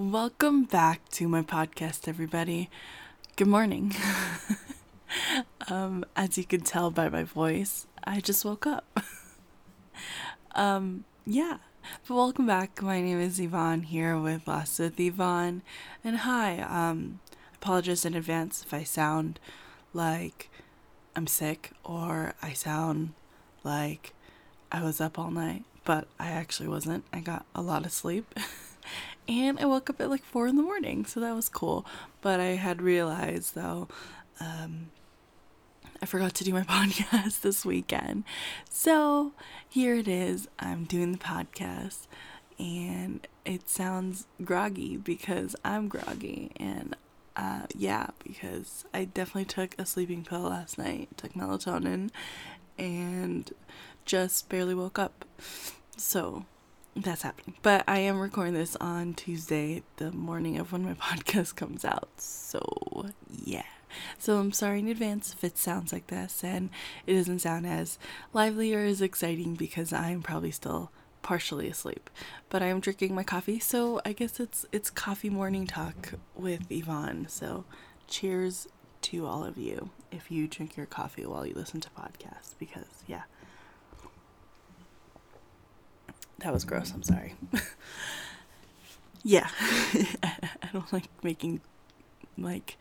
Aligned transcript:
Welcome 0.00 0.64
back 0.64 1.10
to 1.10 1.28
my 1.28 1.42
podcast, 1.42 2.08
everybody. 2.08 2.70
Good 3.36 3.48
morning. 3.48 3.94
um, 5.68 6.06
as 6.16 6.38
you 6.38 6.44
can 6.44 6.62
tell 6.62 6.90
by 6.90 7.10
my 7.10 7.22
voice, 7.22 7.86
I 8.02 8.20
just 8.20 8.42
woke 8.42 8.66
up. 8.66 8.98
um, 10.54 11.04
yeah. 11.26 11.58
But 12.08 12.14
welcome 12.14 12.46
back. 12.46 12.80
My 12.80 13.02
name 13.02 13.20
is 13.20 13.38
Yvonne 13.38 13.82
here 13.82 14.18
with 14.18 14.48
Lost 14.48 14.80
with 14.80 14.98
Yvonne. 14.98 15.60
And 16.02 16.16
hi, 16.20 16.60
um, 16.62 17.20
I 17.52 17.56
apologize 17.56 18.06
in 18.06 18.14
advance 18.14 18.62
if 18.64 18.72
I 18.72 18.84
sound 18.84 19.38
like 19.92 20.48
I'm 21.14 21.26
sick 21.26 21.72
or 21.84 22.32
I 22.40 22.54
sound 22.54 23.12
like 23.64 24.14
I 24.72 24.82
was 24.82 24.98
up 24.98 25.18
all 25.18 25.30
night, 25.30 25.64
but 25.84 26.08
I 26.18 26.30
actually 26.30 26.70
wasn't. 26.70 27.04
I 27.12 27.20
got 27.20 27.44
a 27.54 27.60
lot 27.60 27.84
of 27.84 27.92
sleep. 27.92 28.34
and 29.28 29.58
I 29.58 29.64
woke 29.66 29.90
up 29.90 30.00
at 30.00 30.10
like 30.10 30.24
four 30.24 30.46
in 30.46 30.56
the 30.56 30.62
morning, 30.62 31.04
so 31.04 31.20
that 31.20 31.34
was 31.34 31.48
cool. 31.48 31.86
But 32.20 32.40
I 32.40 32.56
had 32.56 32.82
realized 32.82 33.54
though, 33.54 33.88
um, 34.40 34.90
I 36.02 36.06
forgot 36.06 36.34
to 36.34 36.44
do 36.44 36.52
my 36.52 36.62
podcast 36.64 37.42
this 37.42 37.64
weekend. 37.64 38.24
So 38.68 39.32
here 39.68 39.94
it 39.94 40.08
is. 40.08 40.48
I'm 40.58 40.84
doing 40.84 41.12
the 41.12 41.18
podcast, 41.18 42.06
and 42.58 43.26
it 43.44 43.68
sounds 43.68 44.26
groggy 44.44 44.96
because 44.96 45.54
I'm 45.64 45.88
groggy. 45.88 46.52
And 46.56 46.96
uh, 47.36 47.66
yeah, 47.74 48.08
because 48.22 48.84
I 48.92 49.04
definitely 49.04 49.46
took 49.46 49.74
a 49.78 49.86
sleeping 49.86 50.24
pill 50.24 50.40
last 50.42 50.78
night, 50.78 51.08
took 51.16 51.32
melatonin, 51.34 52.10
and 52.78 53.50
just 54.04 54.48
barely 54.48 54.74
woke 54.74 54.98
up. 54.98 55.24
So 55.96 56.46
that's 56.96 57.22
happening. 57.22 57.56
But 57.62 57.84
I 57.86 57.98
am 58.00 58.18
recording 58.18 58.54
this 58.54 58.76
on 58.76 59.14
Tuesday, 59.14 59.82
the 59.96 60.10
morning 60.12 60.58
of 60.58 60.72
when 60.72 60.84
my 60.84 60.94
podcast 60.94 61.56
comes 61.56 61.84
out. 61.84 62.08
So, 62.16 63.06
yeah. 63.28 63.64
So, 64.18 64.38
I'm 64.38 64.52
sorry 64.52 64.80
in 64.80 64.88
advance 64.88 65.32
if 65.32 65.42
it 65.42 65.58
sounds 65.58 65.92
like 65.92 66.06
this 66.08 66.44
and 66.44 66.70
it 67.06 67.14
doesn't 67.14 67.40
sound 67.40 67.66
as 67.66 67.98
lively 68.32 68.72
or 68.74 68.84
as 68.84 69.02
exciting 69.02 69.54
because 69.54 69.92
I'm 69.92 70.22
probably 70.22 70.52
still 70.52 70.92
partially 71.22 71.68
asleep. 71.68 72.08
But 72.48 72.62
I 72.62 72.66
am 72.66 72.80
drinking 72.80 73.14
my 73.14 73.24
coffee, 73.24 73.58
so 73.58 74.00
I 74.04 74.12
guess 74.12 74.38
it's 74.38 74.64
it's 74.72 74.90
coffee 74.90 75.30
morning 75.30 75.66
talk 75.66 76.14
with 76.36 76.70
Yvonne. 76.70 77.26
So, 77.28 77.64
cheers 78.06 78.68
to 79.02 79.26
all 79.26 79.44
of 79.44 79.56
you 79.56 79.90
if 80.12 80.30
you 80.30 80.46
drink 80.46 80.76
your 80.76 80.86
coffee 80.86 81.24
while 81.26 81.46
you 81.46 81.54
listen 81.54 81.80
to 81.80 81.90
podcasts 81.90 82.54
because 82.58 83.02
yeah. 83.06 83.22
That 86.40 86.52
was 86.52 86.64
gross. 86.64 86.92
I'm 86.92 87.02
sorry. 87.02 87.34
yeah. 89.22 89.48
I 90.22 90.68
don't 90.72 90.92
like 90.92 91.08
making 91.22 91.60
like 92.38 92.76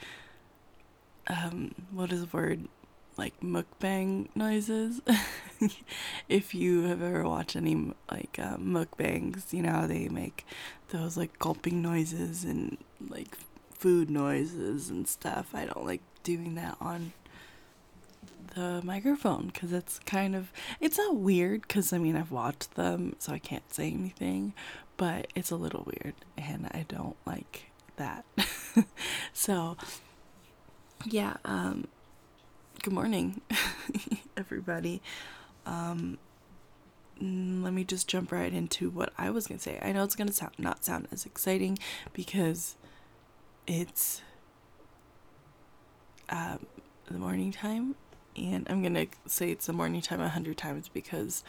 um 1.28 1.76
what 1.92 2.12
is 2.12 2.22
the 2.22 2.28
word 2.36 2.68
like 3.18 3.40
mukbang 3.42 4.30
noises. 4.34 5.02
if 6.30 6.56
you 6.56 6.84
have 6.84 7.02
ever 7.02 7.28
watched 7.28 7.58
any 7.58 7.94
like 8.10 8.40
uh, 8.40 8.56
mukbangs, 8.58 9.52
you 9.52 9.62
know 9.62 9.86
they 9.88 10.08
make 10.08 10.46
those 10.90 11.18
like 11.18 11.38
gulping 11.38 11.82
noises 11.82 12.46
and 12.46 12.78
like 13.10 13.38
food 13.72 14.10
noises 14.10 14.90
and 14.90 15.06
stuff. 15.08 15.50
I 15.54 15.66
don't 15.66 15.86
like 15.86 16.02
doing 16.24 16.56
that 16.56 16.78
on 16.80 17.12
the 18.56 18.82
microphone 18.84 19.48
because 19.48 19.72
it's 19.72 20.00
kind 20.00 20.36
of 20.36 20.52
it's 20.80 20.98
not 20.98 21.16
weird 21.16 21.62
because 21.64 21.94
I 21.94 21.98
mean 21.98 22.16
I've 22.16 22.32
watched 22.32 22.76
them 22.76 23.16
so 23.20 23.34
I 23.34 23.40
can't 23.40 23.72
say 23.74 23.92
anything, 23.92 24.54
but 24.98 25.28
it's 25.36 25.52
a 25.52 25.56
little 25.56 25.86
weird 25.86 26.16
and 26.38 26.68
I 26.72 26.86
don't 26.88 27.16
like 27.26 27.72
that. 27.98 28.26
so 29.34 29.78
yeah, 31.06 31.38
um 31.46 31.88
good 32.84 32.94
morning 32.94 33.42
everybody. 34.38 35.02
Um 35.66 36.18
mm, 37.22 37.64
let 37.64 37.74
me 37.74 37.84
just 37.84 38.08
jump 38.08 38.32
right 38.32 38.54
into 38.54 38.90
what 38.90 39.14
I 39.18 39.30
was 39.30 39.48
going 39.48 39.58
to 39.58 39.64
say. 39.64 39.80
I 39.82 39.92
know 39.92 40.04
it's 40.04 40.16
going 40.16 40.28
to 40.28 40.34
sound 40.34 40.54
not 40.58 40.84
sound 40.84 41.08
as 41.12 41.26
exciting 41.26 41.78
because 42.14 42.76
it's 43.68 44.22
um, 46.30 46.66
the 47.08 47.18
morning 47.18 47.52
time 47.52 47.96
and 48.36 48.68
I'm 48.70 48.82
gonna 48.84 49.08
say 49.26 49.52
it's 49.52 49.68
the 49.68 49.74
morning 49.74 50.02
time 50.02 50.22
a 50.22 50.30
hundred 50.30 50.58
times 50.58 50.90
because 50.90 51.44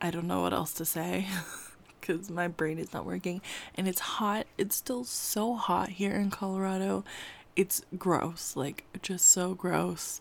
I 0.00 0.10
don't 0.10 0.26
know 0.26 0.42
what 0.42 0.52
else 0.52 0.72
to 0.74 0.84
say 0.84 1.26
because 2.00 2.30
my 2.30 2.48
brain 2.48 2.78
is 2.78 2.92
not 2.92 3.04
working 3.04 3.40
and 3.74 3.88
it's 3.88 4.00
hot. 4.00 4.46
It's 4.56 4.76
still 4.76 5.04
so 5.04 5.54
hot 5.54 5.90
here 5.90 6.14
in 6.14 6.30
Colorado. 6.30 7.04
It's 7.56 7.82
gross, 7.96 8.54
like 8.56 8.84
just 9.02 9.26
so 9.26 9.54
gross, 9.54 10.20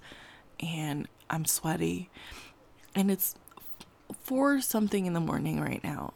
and 0.60 1.08
I'm 1.30 1.46
sweaty, 1.46 2.10
and 2.96 3.12
it's 3.12 3.36
four 4.24 4.62
something 4.62 5.06
in 5.06 5.14
the 5.14 5.20
morning 5.20 5.62
right 5.62 5.84
now 5.84 6.14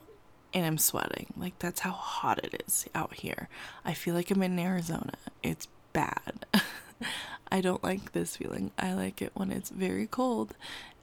and 0.54 0.66
I'm 0.66 0.78
sweating. 0.78 1.34
Like 1.38 1.58
that's 1.60 1.82
how 1.82 1.92
hot 1.92 2.44
it 2.44 2.64
is 2.68 2.88
out 2.94 3.16
here. 3.16 3.50
I 3.86 3.94
feel 3.94 4.16
like 4.16 4.32
I'm 4.32 4.44
in 4.44 4.60
Arizona. 4.60 5.14
It's 5.44 5.68
bad. 5.94 6.46
I 7.52 7.62
don't 7.62 7.84
like 7.84 8.14
this 8.14 8.38
feeling. 8.38 8.72
I 8.78 8.94
like 8.94 9.22
it 9.22 9.32
when 9.34 9.52
it's 9.52 9.70
very 9.70 10.08
cold 10.08 10.56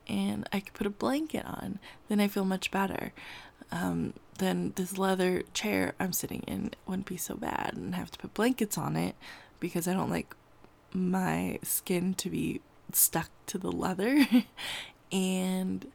and 0.08 0.48
I 0.52 0.60
can 0.60 0.72
put 0.72 0.86
a 0.86 0.90
blanket 0.90 1.44
on. 1.44 1.78
Then 2.08 2.20
I 2.20 2.28
feel 2.28 2.44
much 2.44 2.70
better. 2.70 3.12
Um, 3.70 4.14
then 4.38 4.72
this 4.76 4.96
leather 4.96 5.42
chair 5.52 5.94
I'm 6.00 6.12
sitting 6.12 6.42
in 6.46 6.72
wouldn't 6.86 7.06
be 7.06 7.16
so 7.16 7.34
bad 7.34 7.74
and 7.76 7.94
have 7.94 8.10
to 8.12 8.18
put 8.18 8.34
blankets 8.34 8.78
on 8.78 8.96
it 8.96 9.14
because 9.60 9.86
I 9.86 9.92
don't 9.92 10.10
like 10.10 10.34
my 10.92 11.58
skin 11.62 12.14
to 12.14 12.30
be 12.30 12.62
stuck 12.92 13.30
to 13.46 13.58
the 13.58 13.70
leather. 13.70 14.26
and 15.12 15.86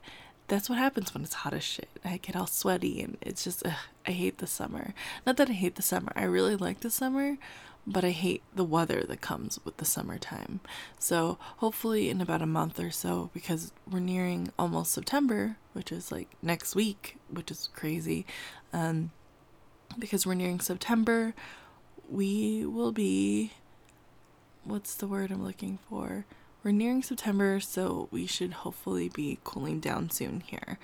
that's 0.47 0.70
what 0.70 0.78
happens 0.78 1.14
when 1.14 1.24
it's 1.24 1.34
hot 1.34 1.53
as 1.53 1.64
shit. 1.64 1.90
I 2.06 2.18
get 2.18 2.35
all 2.35 2.47
sweaty 2.47 3.02
and 3.02 3.18
it's 3.22 3.44
just, 3.44 3.66
ugh, 3.66 3.74
I 4.06 4.12
hate 4.12 4.38
the 4.38 4.47
summer. 4.47 4.94
Not 5.25 5.38
that 5.38 5.50
I 5.50 5.53
hate 5.53 5.75
the 5.75 5.81
summer, 5.81 6.12
I 6.16 6.24
really 6.25 6.56
like 6.56 6.81
the 6.81 6.91
summer, 6.91 7.38
but 7.86 8.06
I 8.06 8.12
hate 8.12 8.44
the 8.56 8.64
weather 8.64 9.04
that 9.08 9.22
comes 9.22 9.60
with 9.66 9.78
the 9.78 9.86
summertime. 9.86 10.62
So, 11.00 11.38
hopefully, 11.58 12.10
in 12.10 12.22
about 12.22 12.42
a 12.42 12.46
month 12.48 12.80
or 12.80 12.92
so, 12.92 13.30
because 13.34 13.72
we're 13.90 14.00
nearing 14.00 14.52
almost 14.58 14.94
September, 14.94 15.58
which 15.74 15.92
is 15.92 16.12
like 16.12 16.30
next 16.42 16.76
week, 16.76 17.18
which 17.30 17.52
is 17.52 17.70
crazy, 17.74 18.26
um, 18.72 19.12
because 20.00 20.26
we're 20.26 20.34
nearing 20.34 20.60
September, 20.60 21.34
we 22.10 22.66
will 22.66 22.92
be. 22.92 23.54
What's 24.66 24.96
the 24.96 25.08
word 25.08 25.30
I'm 25.30 25.44
looking 25.44 25.78
for? 25.90 26.26
We're 26.63 26.72
nearing 26.72 27.03
September, 27.03 27.59
so 27.59 28.07
we 28.09 28.25
should 28.25 28.53
hopefully 28.53 29.09
be 29.09 29.38
cooling 29.44 29.81
down 29.81 30.09
soon 30.09 30.40
here. 30.40 30.79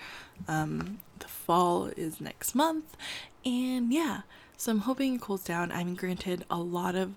Um, 0.45 0.99
the 1.19 1.27
fall 1.27 1.85
is 1.95 2.19
next 2.19 2.53
month, 2.53 2.97
and 3.45 3.93
yeah, 3.93 4.21
so 4.57 4.73
I'm 4.73 4.79
hoping 4.79 5.15
it 5.15 5.21
cools 5.21 5.45
down. 5.45 5.71
I 5.71 5.85
mean, 5.85 5.95
granted, 5.95 6.43
a 6.49 6.57
lot 6.57 6.95
of 6.95 7.13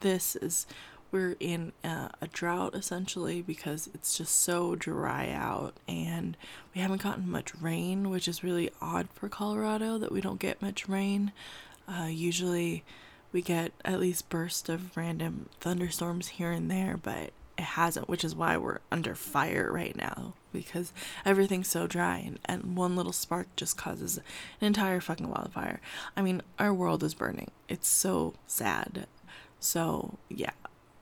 this 0.00 0.36
is 0.36 0.66
we're 1.10 1.36
in 1.40 1.72
a, 1.84 2.10
a 2.20 2.26
drought 2.26 2.74
essentially 2.74 3.40
because 3.40 3.88
it's 3.94 4.16
just 4.16 4.36
so 4.42 4.74
dry 4.74 5.30
out 5.30 5.74
and 5.86 6.36
we 6.74 6.80
haven't 6.80 7.02
gotten 7.02 7.30
much 7.30 7.54
rain, 7.60 8.10
which 8.10 8.26
is 8.28 8.44
really 8.44 8.70
odd 8.80 9.08
for 9.14 9.28
Colorado 9.28 9.98
that 9.98 10.12
we 10.12 10.20
don't 10.20 10.40
get 10.40 10.60
much 10.60 10.88
rain. 10.88 11.32
Uh, 11.88 12.06
usually 12.06 12.82
we 13.30 13.42
get 13.42 13.72
at 13.84 14.00
least 14.00 14.28
bursts 14.28 14.68
of 14.68 14.96
random 14.96 15.48
thunderstorms 15.60 16.28
here 16.28 16.50
and 16.50 16.70
there, 16.70 16.98
but 17.02 17.30
it 17.58 17.64
hasn't, 17.64 18.08
which 18.08 18.24
is 18.24 18.34
why 18.34 18.56
we're 18.56 18.80
under 18.90 19.14
fire 19.14 19.70
right 19.72 19.96
now 19.96 20.34
because 20.52 20.92
everything's 21.24 21.68
so 21.68 21.86
dry 21.86 22.18
and, 22.18 22.38
and 22.44 22.76
one 22.76 22.94
little 22.94 23.12
spark 23.12 23.48
just 23.56 23.76
causes 23.76 24.18
an 24.18 24.66
entire 24.66 25.00
fucking 25.00 25.28
wildfire. 25.28 25.80
I 26.16 26.22
mean, 26.22 26.42
our 26.58 26.72
world 26.72 27.02
is 27.02 27.14
burning. 27.14 27.50
It's 27.68 27.88
so 27.88 28.34
sad. 28.46 29.06
So, 29.60 30.18
yeah. 30.28 30.52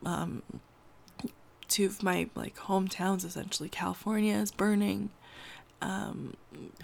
Um 0.05 0.43
two 1.69 1.87
of 1.87 2.03
my 2.03 2.29
like 2.35 2.57
hometowns 2.57 3.25
essentially 3.25 3.69
California 3.69 4.35
is 4.35 4.51
burning. 4.51 5.11
Um 5.83 6.35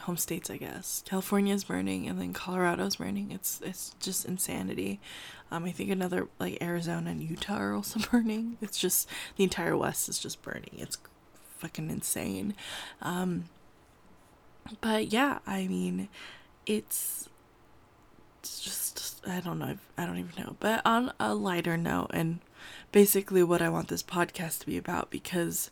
home 0.01 0.17
states, 0.17 0.51
I 0.51 0.57
guess. 0.57 1.03
California 1.07 1.55
is 1.55 1.65
burning 1.65 2.09
and 2.09 2.21
then 2.21 2.33
Colorado's 2.33 2.97
burning. 2.97 3.31
It's 3.31 3.61
it's 3.65 3.95
just 4.01 4.25
insanity. 4.25 5.01
Um 5.51 5.65
I 5.65 5.73
think 5.73 5.91
another 5.91 6.29
like 6.39 6.63
Arizona 6.63 7.11
and 7.11 7.23
Utah 7.23 7.59
are 7.59 7.75
also 7.75 8.01
burning. 8.11 8.57
It's 8.61 8.79
just 8.79 9.09
the 9.37 9.45
entire 9.45 9.77
west 9.77 10.09
is 10.09 10.19
just 10.19 10.43
burning. 10.43 10.77
It's 10.79 10.99
fucking 11.59 11.91
insane. 11.91 12.55
Um, 13.03 13.45
but 14.81 15.13
yeah, 15.13 15.39
I 15.47 15.67
mean, 15.67 16.09
it's, 16.67 17.29
it's 18.41 18.61
just 18.61 19.27
I 19.27 19.41
don't 19.41 19.59
know. 19.59 19.77
I 19.99 20.07
don't 20.07 20.19
even 20.19 20.45
know. 20.45 20.57
But 20.61 20.83
on 20.85 21.13
a 21.19 21.35
lighter 21.35 21.77
note, 21.77 22.11
and 22.13 22.41
basically 22.93 23.43
what 23.43 23.63
I 23.63 23.69
want 23.69 23.89
this 23.89 24.03
podcast 24.03 24.61
to 24.61 24.67
be 24.67 24.77
about 24.77 25.11
because 25.11 25.71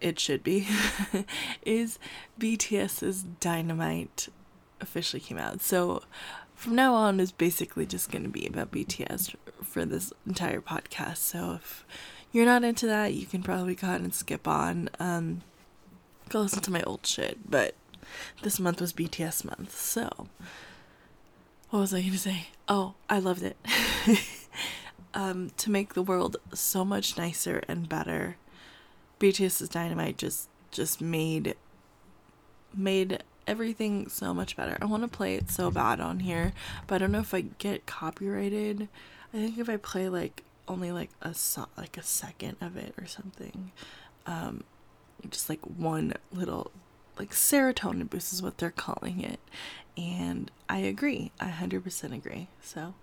it 0.00 0.18
should 0.18 0.42
be 0.42 0.66
is 1.62 1.98
BTS's 2.38 3.24
Dynamite 3.40 4.28
officially 4.80 5.20
came 5.20 5.38
out. 5.38 5.60
So 5.60 6.02
from 6.54 6.74
now 6.74 6.94
on 6.94 7.20
is 7.20 7.32
basically 7.32 7.86
just 7.86 8.10
going 8.10 8.24
to 8.24 8.28
be 8.28 8.46
about 8.46 8.72
BTS 8.72 9.34
for 9.62 9.84
this 9.84 10.12
entire 10.26 10.60
podcast. 10.60 11.18
So 11.18 11.52
if 11.54 11.84
you're 12.32 12.46
not 12.46 12.64
into 12.64 12.86
that, 12.86 13.14
you 13.14 13.26
can 13.26 13.42
probably 13.42 13.74
go 13.74 13.86
ahead 13.86 14.00
and 14.00 14.14
skip 14.14 14.46
on. 14.46 14.90
Um, 14.98 15.42
go 16.28 16.40
listen 16.40 16.62
to 16.62 16.70
my 16.70 16.82
old 16.82 17.06
shit. 17.06 17.50
But 17.50 17.74
this 18.42 18.58
month 18.58 18.80
was 18.80 18.92
BTS 18.92 19.44
month, 19.44 19.78
so 19.78 20.28
what 21.70 21.80
was 21.80 21.94
I 21.94 22.00
going 22.00 22.12
to 22.12 22.18
say? 22.18 22.48
Oh, 22.68 22.94
I 23.10 23.18
loved 23.18 23.42
it. 23.42 23.56
um, 25.14 25.50
to 25.58 25.70
make 25.70 25.94
the 25.94 26.02
world 26.02 26.38
so 26.54 26.84
much 26.84 27.18
nicer 27.18 27.62
and 27.68 27.88
better, 27.88 28.36
BTS's 29.18 29.68
Dynamite 29.68 30.18
just 30.18 30.48
just 30.70 31.00
made 31.00 31.54
made 32.74 33.22
everything 33.46 34.08
so 34.08 34.34
much 34.34 34.56
better. 34.56 34.76
I 34.80 34.84
want 34.84 35.02
to 35.02 35.08
play 35.08 35.34
it 35.34 35.50
so 35.50 35.70
bad 35.70 36.00
on 36.00 36.20
here, 36.20 36.52
but 36.86 36.96
I 36.96 36.98
don't 36.98 37.12
know 37.12 37.20
if 37.20 37.32
I 37.34 37.40
get 37.58 37.86
copyrighted. 37.86 38.88
I 39.32 39.36
think 39.36 39.58
if 39.58 39.68
I 39.68 39.76
play 39.76 40.08
like 40.08 40.44
only 40.68 40.92
like 40.92 41.10
a 41.22 41.32
so- 41.34 41.68
like 41.76 41.96
a 41.96 42.02
second 42.02 42.56
of 42.60 42.76
it 42.76 42.94
or 43.00 43.06
something, 43.06 43.72
um, 44.26 44.64
just 45.30 45.48
like 45.48 45.60
one 45.64 46.14
little 46.32 46.70
like 47.18 47.30
serotonin 47.32 48.08
boost 48.08 48.32
is 48.32 48.42
what 48.42 48.58
they're 48.58 48.70
calling 48.70 49.20
it, 49.22 49.40
and 49.96 50.50
I 50.68 50.78
agree. 50.78 51.32
I 51.40 51.46
hundred 51.48 51.82
percent 51.84 52.12
agree. 52.12 52.48
So 52.62 52.94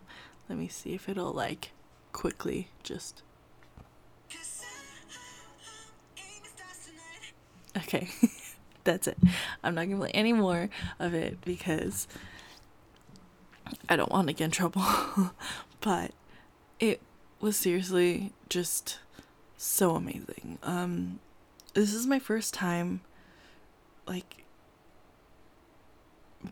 let 0.48 0.58
me 0.58 0.68
see 0.68 0.94
if 0.94 1.10
it'll 1.10 1.34
like 1.34 1.72
quickly 2.14 2.70
just. 2.84 3.24
Okay. 7.78 8.10
that's 8.84 9.08
it. 9.08 9.18
I'm 9.64 9.76
not 9.76 9.86
gonna 9.86 9.98
play 9.98 10.12
any 10.14 10.34
more 10.34 10.70
of 11.00 11.14
it 11.14 11.42
because 11.44 12.08
I 13.90 13.96
don't 13.96 14.12
want 14.12 14.28
to 14.28 14.34
get 14.34 14.46
in 14.46 14.52
trouble. 14.52 14.84
but 15.82 16.12
it 16.80 17.02
was 17.42 17.58
seriously 17.58 18.32
just 18.50 19.00
so 19.58 19.96
amazing. 19.96 20.60
Um, 20.64 21.20
this 21.74 21.94
is 21.94 22.08
my 22.08 22.20
first 22.20 22.54
time, 22.54 23.02
like, 24.08 24.44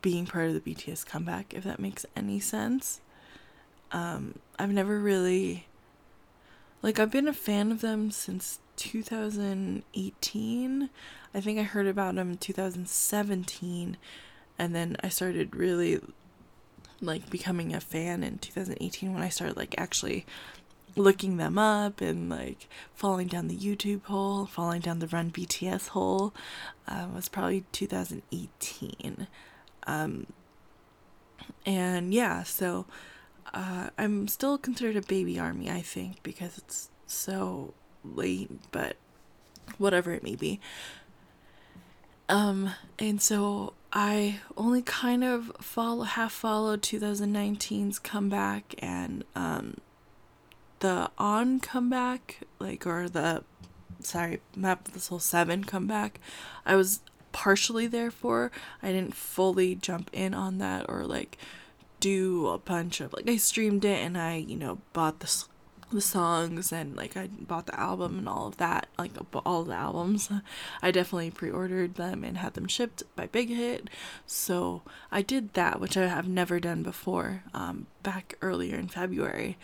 being 0.01 0.25
part 0.25 0.47
of 0.49 0.53
the 0.53 0.59
BTS 0.75 1.05
comeback, 1.05 1.53
if 1.53 1.63
that 1.63 1.79
makes 1.79 2.05
any 2.15 2.39
sense. 2.39 2.99
Um, 3.91 4.39
I've 4.57 4.71
never 4.71 4.99
really, 4.99 5.67
like, 6.81 6.99
I've 6.99 7.11
been 7.11 7.27
a 7.27 7.33
fan 7.33 7.71
of 7.71 7.81
them 7.81 8.11
since 8.11 8.59
2018. 8.77 10.89
I 11.33 11.41
think 11.41 11.59
I 11.59 11.63
heard 11.63 11.87
about 11.87 12.15
them 12.15 12.31
in 12.31 12.37
2017 12.37 13.97
and 14.59 14.75
then 14.75 14.97
I 15.03 15.09
started 15.09 15.55
really 15.55 15.99
like 17.01 17.29
becoming 17.29 17.73
a 17.73 17.81
fan 17.81 18.23
in 18.23 18.37
2018 18.37 19.13
when 19.13 19.23
I 19.23 19.29
started 19.29 19.57
like 19.57 19.75
actually 19.77 20.25
looking 20.95 21.37
them 21.37 21.57
up 21.57 22.01
and 22.01 22.29
like 22.29 22.67
falling 22.93 23.27
down 23.27 23.47
the 23.47 23.57
YouTube 23.57 24.03
hole, 24.05 24.45
falling 24.45 24.81
down 24.81 24.99
the 24.99 25.07
Run 25.07 25.31
BTS 25.31 25.89
hole. 25.89 26.33
Uh, 26.87 27.07
was 27.13 27.29
probably 27.29 27.65
2018. 27.71 29.27
Um, 29.85 30.27
and 31.65 32.13
yeah, 32.13 32.43
so 32.43 32.85
uh, 33.53 33.89
I'm 33.97 34.27
still 34.27 34.57
considered 34.57 34.95
a 34.95 35.01
baby 35.01 35.39
army, 35.39 35.69
I 35.69 35.81
think, 35.81 36.21
because 36.23 36.57
it's 36.57 36.89
so 37.07 37.73
late, 38.03 38.49
but 38.71 38.95
whatever 39.77 40.11
it 40.11 40.23
may 40.23 40.35
be. 40.35 40.59
Um, 42.29 42.71
and 42.99 43.21
so 43.21 43.73
I 43.91 44.39
only 44.57 44.81
kind 44.81 45.23
of 45.23 45.51
follow 45.59 46.03
half 46.03 46.31
followed 46.31 46.81
2019's 46.81 47.99
comeback 47.99 48.75
and 48.79 49.23
um 49.35 49.77
the 50.79 51.09
on 51.17 51.59
comeback, 51.59 52.41
like 52.59 52.85
or 52.85 53.07
the 53.07 53.43
sorry, 53.99 54.41
map 54.55 54.87
of 54.87 54.93
the 54.93 54.99
soul 54.99 55.19
seven 55.19 55.63
comeback. 55.63 56.19
I 56.65 56.75
was 56.75 57.01
partially 57.31 57.87
there 57.87 58.11
for. 58.11 58.51
I 58.81 58.91
didn't 58.91 59.15
fully 59.15 59.75
jump 59.75 60.09
in 60.13 60.33
on 60.33 60.57
that 60.57 60.85
or 60.89 61.05
like 61.05 61.37
do 61.99 62.47
a 62.47 62.57
bunch 62.57 62.99
of 62.99 63.13
like 63.13 63.29
I 63.29 63.37
streamed 63.37 63.85
it 63.85 64.03
and 64.03 64.17
I, 64.17 64.35
you 64.35 64.57
know, 64.57 64.79
bought 64.91 65.19
the 65.19 65.45
the 65.93 66.01
songs 66.01 66.71
and 66.71 66.95
like 66.95 67.15
I 67.15 67.27
bought 67.27 67.67
the 67.67 67.79
album 67.79 68.19
and 68.19 68.27
all 68.27 68.47
of 68.47 68.57
that, 68.57 68.87
like 68.97 69.11
all 69.45 69.63
the 69.63 69.75
albums. 69.75 70.29
I 70.81 70.91
definitely 70.91 71.31
pre-ordered 71.31 71.95
them 71.95 72.23
and 72.23 72.37
had 72.37 72.53
them 72.55 72.67
shipped 72.67 73.03
by 73.15 73.27
Big 73.27 73.49
Hit. 73.49 73.89
So 74.25 74.81
I 75.11 75.21
did 75.21 75.53
that, 75.53 75.79
which 75.79 75.95
I 75.95 76.07
have 76.07 76.27
never 76.27 76.59
done 76.59 76.83
before, 76.83 77.43
um, 77.53 77.87
back 78.01 78.35
earlier 78.41 78.77
in 78.77 78.87
February. 78.87 79.57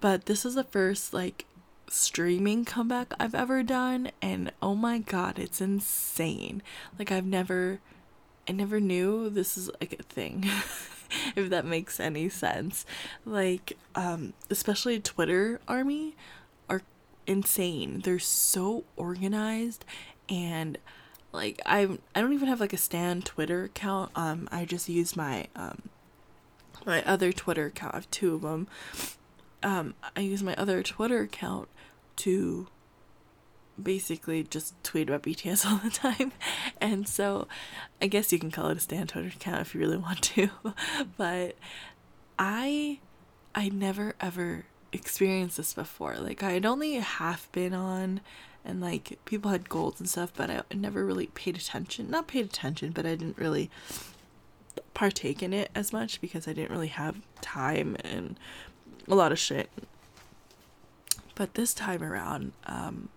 But 0.00 0.26
this 0.26 0.44
is 0.44 0.54
the 0.54 0.64
first 0.64 1.12
like 1.12 1.46
streaming 1.88 2.64
comeback 2.64 3.12
I've 3.18 3.34
ever 3.34 3.62
done, 3.62 4.10
and 4.22 4.52
oh 4.62 4.74
my 4.74 4.98
god, 4.98 5.38
it's 5.38 5.60
insane. 5.60 6.62
Like 6.98 7.12
I've 7.12 7.26
never, 7.26 7.80
I 8.48 8.52
never 8.52 8.80
knew 8.80 9.30
this 9.30 9.56
is 9.56 9.70
like 9.80 9.98
a 9.98 10.02
thing. 10.02 10.48
if 11.36 11.50
that 11.50 11.64
makes 11.64 12.00
any 12.00 12.28
sense. 12.28 12.84
Like, 13.24 13.76
um, 13.94 14.32
especially 14.50 15.00
Twitter 15.00 15.60
army 15.68 16.14
are 16.68 16.82
insane. 17.26 18.00
They're 18.04 18.18
so 18.18 18.84
organized 18.96 19.84
and 20.28 20.78
like 21.32 21.60
I 21.66 21.98
I 22.14 22.20
don't 22.20 22.32
even 22.32 22.48
have 22.48 22.60
like 22.60 22.72
a 22.72 22.78
stand 22.78 23.26
Twitter 23.26 23.64
account. 23.64 24.12
Um, 24.14 24.48
I 24.52 24.64
just 24.64 24.88
use 24.88 25.16
my 25.16 25.48
um 25.56 25.82
my 26.86 27.02
other 27.04 27.32
Twitter 27.32 27.66
account. 27.66 27.94
I 27.94 27.98
have 27.98 28.10
two 28.10 28.34
of 28.34 28.42
them. 28.42 28.68
Um, 29.62 29.94
I 30.14 30.20
use 30.20 30.42
my 30.42 30.54
other 30.56 30.82
Twitter 30.82 31.20
account 31.22 31.68
to 32.16 32.68
basically 33.82 34.44
just 34.44 34.82
tweet 34.84 35.08
about 35.08 35.22
BTS 35.22 35.66
all 35.66 35.78
the 35.78 35.90
time. 35.90 36.32
And 36.80 37.08
so 37.08 37.48
I 38.02 38.08
guess 38.08 38.30
you 38.30 38.38
can 38.38 38.50
call 38.50 38.68
it 38.68 38.76
a 38.76 38.80
stand 38.80 39.08
Twitter 39.08 39.28
account 39.28 39.62
if 39.62 39.74
you 39.74 39.80
really 39.80 39.96
want 39.96 40.22
to. 40.22 40.50
but 41.16 41.56
I 42.38 43.00
I 43.54 43.68
never 43.70 44.14
ever 44.20 44.66
experienced 44.92 45.56
this 45.56 45.72
before. 45.72 46.16
Like 46.16 46.42
I 46.42 46.52
had 46.52 46.66
only 46.66 46.94
half 46.94 47.50
been 47.52 47.72
on 47.72 48.20
and 48.64 48.80
like 48.80 49.18
people 49.24 49.50
had 49.50 49.68
golds 49.68 50.00
and 50.00 50.08
stuff, 50.08 50.32
but 50.34 50.50
I 50.50 50.62
never 50.74 51.04
really 51.04 51.26
paid 51.28 51.56
attention. 51.56 52.10
Not 52.10 52.26
paid 52.26 52.44
attention, 52.44 52.92
but 52.92 53.06
I 53.06 53.14
didn't 53.14 53.38
really 53.38 53.70
partake 54.94 55.42
in 55.42 55.52
it 55.52 55.70
as 55.74 55.92
much 55.92 56.20
because 56.20 56.48
I 56.48 56.52
didn't 56.52 56.70
really 56.70 56.88
have 56.88 57.20
time 57.40 57.96
and 58.04 58.38
a 59.08 59.14
lot 59.14 59.32
of 59.32 59.38
shit. 59.38 59.70
But 61.34 61.54
this 61.54 61.74
time 61.74 62.02
around, 62.02 62.52
um, 62.66 63.08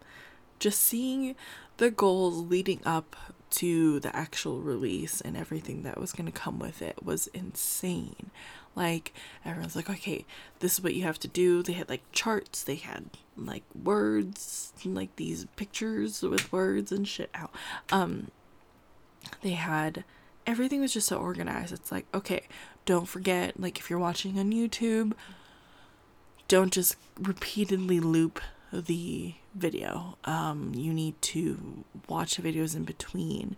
just 0.60 0.82
seeing 0.82 1.36
the 1.78 1.92
goals 1.92 2.50
leading 2.50 2.82
up 2.86 3.16
to 3.50 4.00
the 4.00 4.14
actual 4.16 4.60
release 4.60 5.22
and 5.22 5.38
everything 5.38 5.84
that 5.84 6.00
was 6.00 6.12
going 6.12 6.26
to 6.26 6.32
come 6.32 6.60
with 6.60 6.82
it 6.82 7.04
was 7.04 7.28
insane. 7.28 8.32
Like, 8.76 9.14
everyone's 9.46 9.76
like, 9.76 9.90
okay, 9.90 10.26
this 10.60 10.74
is 10.74 10.82
what 10.84 10.94
you 10.94 11.04
have 11.04 11.20
to 11.20 11.28
do. 11.28 11.64
They 11.64 11.74
had 11.74 11.90
like 11.90 12.04
charts, 12.12 12.64
they 12.64 12.76
had 12.76 13.06
like 13.36 13.64
words, 13.84 14.74
like 14.84 15.16
these 15.16 15.46
pictures 15.56 16.22
with 16.22 16.52
words 16.52 16.92
and 16.92 17.08
shit 17.08 17.30
out. 17.34 17.52
Um, 17.92 18.30
they 19.42 19.52
had 19.52 20.04
everything 20.46 20.82
was 20.82 20.94
just 20.94 21.08
so 21.08 21.18
organized. 21.18 21.74
It's 21.74 21.92
like, 21.92 22.06
okay, 22.14 22.48
don't 22.86 23.08
forget, 23.08 23.60
like, 23.60 23.80
if 23.80 23.90
you're 23.90 24.00
watching 24.00 24.40
on 24.40 24.52
YouTube, 24.52 25.14
don't 26.48 26.72
just 26.72 26.96
repeatedly 27.20 28.00
loop 28.00 28.40
the 28.72 29.36
video. 29.56 30.18
Um, 30.26 30.74
you 30.76 30.94
need 30.94 31.22
to 31.22 31.84
watch 32.08 32.36
the 32.36 32.42
videos 32.42 32.76
in 32.76 32.84
between. 32.84 33.56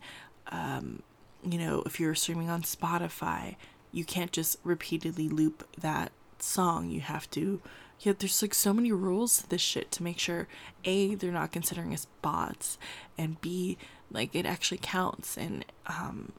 Um, 0.51 1.03
you 1.43 1.57
know, 1.57 1.83
if 1.85 1.99
you're 1.99 2.15
streaming 2.15 2.49
on 2.49 2.61
Spotify, 2.63 3.55
you 3.91 4.03
can't 4.03 4.31
just 4.31 4.57
repeatedly 4.63 5.29
loop 5.29 5.67
that 5.77 6.11
song. 6.39 6.89
You 6.89 7.01
have 7.01 7.29
to. 7.31 7.61
Yeah, 8.01 8.13
there's 8.17 8.41
like 8.41 8.53
so 8.53 8.73
many 8.73 8.91
rules 8.91 9.39
to 9.39 9.49
this 9.49 9.61
shit 9.61 9.91
to 9.91 10.03
make 10.03 10.19
sure 10.19 10.47
a 10.85 11.15
they're 11.15 11.31
not 11.31 11.51
considering 11.51 11.93
us 11.93 12.07
bots, 12.21 12.77
and 13.17 13.41
b 13.41 13.77
like 14.11 14.33
it 14.33 14.45
actually 14.45 14.79
counts. 14.81 15.37
And 15.37 15.65
um, 15.87 16.31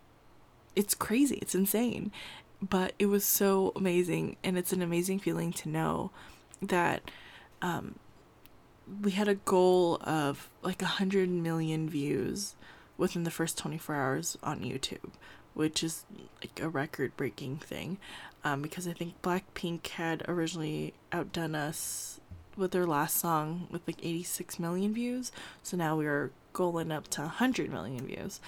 it's 0.74 0.94
crazy. 0.94 1.36
It's 1.42 1.54
insane, 1.54 2.12
but 2.62 2.94
it 2.98 3.06
was 3.06 3.24
so 3.24 3.72
amazing, 3.76 4.36
and 4.42 4.56
it's 4.56 4.72
an 4.72 4.80
amazing 4.80 5.18
feeling 5.18 5.52
to 5.54 5.68
know 5.68 6.10
that 6.62 7.02
um, 7.60 7.96
we 9.02 9.12
had 9.12 9.28
a 9.28 9.34
goal 9.34 9.98
of 10.02 10.48
like 10.62 10.82
a 10.82 10.86
hundred 10.86 11.28
million 11.28 11.88
views 11.88 12.54
within 12.96 13.24
the 13.24 13.30
first 13.30 13.56
24 13.58 13.94
hours 13.94 14.38
on 14.42 14.60
YouTube, 14.60 15.10
which 15.54 15.82
is 15.82 16.04
like 16.42 16.60
a 16.60 16.68
record 16.68 17.16
breaking 17.16 17.56
thing. 17.56 17.98
Um, 18.42 18.62
because 18.62 18.88
I 18.88 18.92
think 18.92 19.20
Blackpink 19.22 19.86
had 19.88 20.22
originally 20.26 20.94
outdone 21.12 21.54
us 21.54 22.20
with 22.56 22.72
their 22.72 22.86
last 22.86 23.16
song 23.16 23.68
with 23.70 23.82
like 23.86 23.98
86 24.02 24.58
million 24.58 24.94
views. 24.94 25.30
So 25.62 25.76
now 25.76 25.96
we 25.96 26.06
are 26.06 26.30
going 26.52 26.90
up 26.90 27.08
to 27.08 27.22
100 27.22 27.70
million 27.70 28.06
views. 28.06 28.40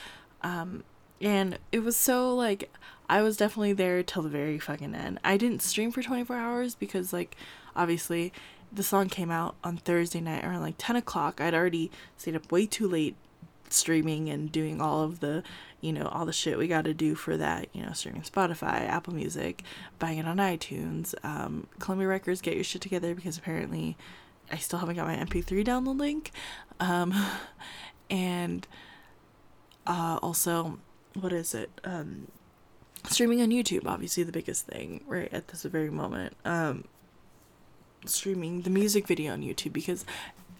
Um, 0.42 0.84
and 1.20 1.58
it 1.70 1.80
was 1.80 1.96
so 1.96 2.34
like 2.34 2.70
I 3.08 3.22
was 3.22 3.36
definitely 3.36 3.74
there 3.74 4.02
till 4.02 4.22
the 4.22 4.28
very 4.28 4.58
fucking 4.58 4.94
end. 4.94 5.20
I 5.22 5.36
didn't 5.36 5.62
stream 5.62 5.92
for 5.92 6.02
24 6.02 6.36
hours 6.36 6.74
because 6.74 7.12
like 7.12 7.36
obviously 7.76 8.32
the 8.72 8.82
song 8.82 9.08
came 9.08 9.30
out 9.30 9.54
on 9.62 9.76
Thursday 9.76 10.20
night 10.20 10.44
around 10.44 10.62
like 10.62 10.76
10 10.78 10.96
o'clock. 10.96 11.40
I'd 11.40 11.54
already 11.54 11.90
stayed 12.16 12.36
up 12.36 12.50
way 12.50 12.66
too 12.66 12.88
late 12.88 13.16
streaming 13.68 14.28
and 14.28 14.50
doing 14.50 14.80
all 14.80 15.02
of 15.02 15.20
the, 15.20 15.42
you 15.80 15.92
know, 15.92 16.06
all 16.06 16.26
the 16.26 16.32
shit 16.32 16.58
we 16.58 16.68
got 16.68 16.84
to 16.84 16.94
do 16.94 17.14
for 17.14 17.36
that, 17.36 17.68
you 17.72 17.84
know, 17.84 17.92
streaming 17.92 18.22
Spotify, 18.22 18.86
Apple 18.88 19.14
Music, 19.14 19.62
buying 19.98 20.18
it 20.18 20.26
on 20.26 20.38
iTunes, 20.38 21.14
um, 21.24 21.66
Columbia 21.78 22.08
Records, 22.08 22.40
get 22.40 22.54
your 22.54 22.64
shit 22.64 22.82
together 22.82 23.14
because 23.14 23.36
apparently 23.36 23.96
I 24.50 24.56
still 24.56 24.78
haven't 24.78 24.96
got 24.96 25.06
my 25.06 25.16
MP3 25.16 25.64
download 25.64 25.98
link. 25.98 26.30
Um, 26.80 27.14
and 28.10 28.66
uh, 29.86 30.18
also, 30.22 30.78
what 31.18 31.32
is 31.32 31.54
it? 31.54 31.70
Um, 31.84 32.28
streaming 33.08 33.42
on 33.42 33.48
YouTube, 33.48 33.86
obviously 33.86 34.22
the 34.22 34.32
biggest 34.32 34.66
thing 34.66 35.02
right 35.06 35.32
at 35.32 35.48
this 35.48 35.62
very 35.64 35.90
moment. 35.90 36.36
Um, 36.44 36.84
streaming 38.04 38.62
the 38.62 38.70
music 38.70 39.06
video 39.06 39.32
on 39.32 39.42
YouTube 39.42 39.72
because 39.72 40.04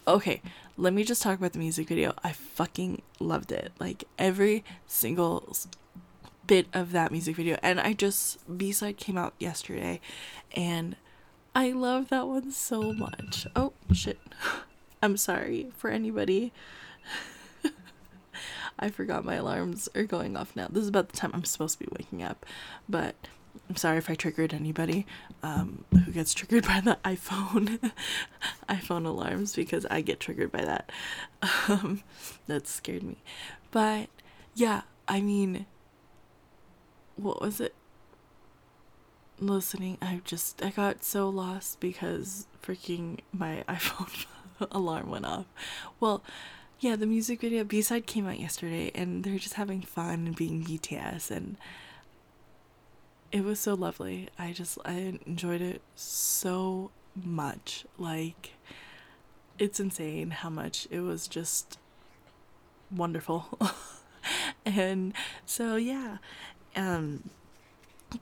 okay, 0.06 0.42
let 0.76 0.92
me 0.92 1.04
just 1.04 1.22
talk 1.22 1.38
about 1.38 1.52
the 1.52 1.58
music 1.58 1.88
video. 1.88 2.12
I 2.24 2.32
fucking 2.32 3.02
loved 3.20 3.52
it. 3.52 3.72
Like 3.78 4.04
every 4.18 4.64
single 4.86 5.56
bit 6.46 6.66
of 6.72 6.92
that 6.92 7.12
music 7.12 7.36
video. 7.36 7.56
And 7.62 7.80
I 7.80 7.92
just 7.92 8.38
B-side 8.58 8.96
came 8.96 9.16
out 9.16 9.34
yesterday 9.38 10.00
and 10.54 10.96
I 11.54 11.70
love 11.72 12.08
that 12.08 12.26
one 12.26 12.50
so 12.50 12.92
much. 12.92 13.46
Oh 13.54 13.72
shit. 13.92 14.18
I'm 15.02 15.16
sorry 15.16 15.70
for 15.76 15.90
anybody. 15.90 16.52
I 18.78 18.90
forgot 18.90 19.24
my 19.24 19.34
alarms 19.34 19.88
are 19.94 20.04
going 20.04 20.36
off 20.36 20.54
now. 20.54 20.68
This 20.70 20.82
is 20.82 20.88
about 20.88 21.08
the 21.08 21.16
time 21.16 21.30
I'm 21.34 21.44
supposed 21.44 21.78
to 21.78 21.84
be 21.84 21.92
waking 21.98 22.22
up. 22.22 22.46
But 22.88 23.14
I'm 23.68 23.76
sorry 23.76 23.98
if 23.98 24.08
I 24.08 24.14
triggered 24.14 24.54
anybody 24.54 25.06
um, 25.42 25.84
who 25.90 26.12
gets 26.12 26.34
triggered 26.34 26.64
by 26.64 26.80
the 26.80 26.98
iPhone 27.04 27.92
iPhone 28.68 29.06
alarms 29.06 29.54
because 29.56 29.84
I 29.86 30.00
get 30.00 30.20
triggered 30.20 30.52
by 30.52 30.64
that. 30.64 30.90
Um, 31.68 32.02
that 32.46 32.66
scared 32.66 33.02
me. 33.02 33.16
But 33.70 34.08
yeah, 34.54 34.82
I 35.08 35.20
mean, 35.20 35.66
what 37.16 37.40
was 37.40 37.60
it? 37.60 37.74
Listening, 39.38 39.98
I 40.00 40.20
just 40.24 40.64
I 40.64 40.70
got 40.70 41.02
so 41.02 41.28
lost 41.28 41.80
because 41.80 42.46
freaking 42.62 43.18
my 43.32 43.64
iPhone 43.68 44.26
alarm 44.70 45.10
went 45.10 45.26
off. 45.26 45.46
Well, 45.98 46.22
yeah, 46.78 46.96
the 46.96 47.06
music 47.06 47.40
video 47.40 47.64
B 47.64 47.82
side 47.82 48.06
came 48.06 48.28
out 48.28 48.38
yesterday, 48.38 48.92
and 48.94 49.24
they're 49.24 49.38
just 49.38 49.54
having 49.54 49.82
fun 49.82 50.26
and 50.26 50.36
being 50.36 50.64
BTS 50.64 51.30
and 51.30 51.56
it 53.32 53.42
was 53.42 53.58
so 53.58 53.74
lovely. 53.74 54.28
I 54.38 54.52
just 54.52 54.78
I 54.84 55.16
enjoyed 55.26 55.62
it 55.62 55.80
so 55.96 56.90
much. 57.16 57.86
Like 57.98 58.52
it's 59.58 59.80
insane 59.80 60.30
how 60.30 60.50
much 60.50 60.86
it 60.90 61.00
was 61.00 61.26
just 61.26 61.78
wonderful. 62.94 63.58
and 64.66 65.14
so 65.46 65.76
yeah, 65.76 66.18
um 66.76 67.30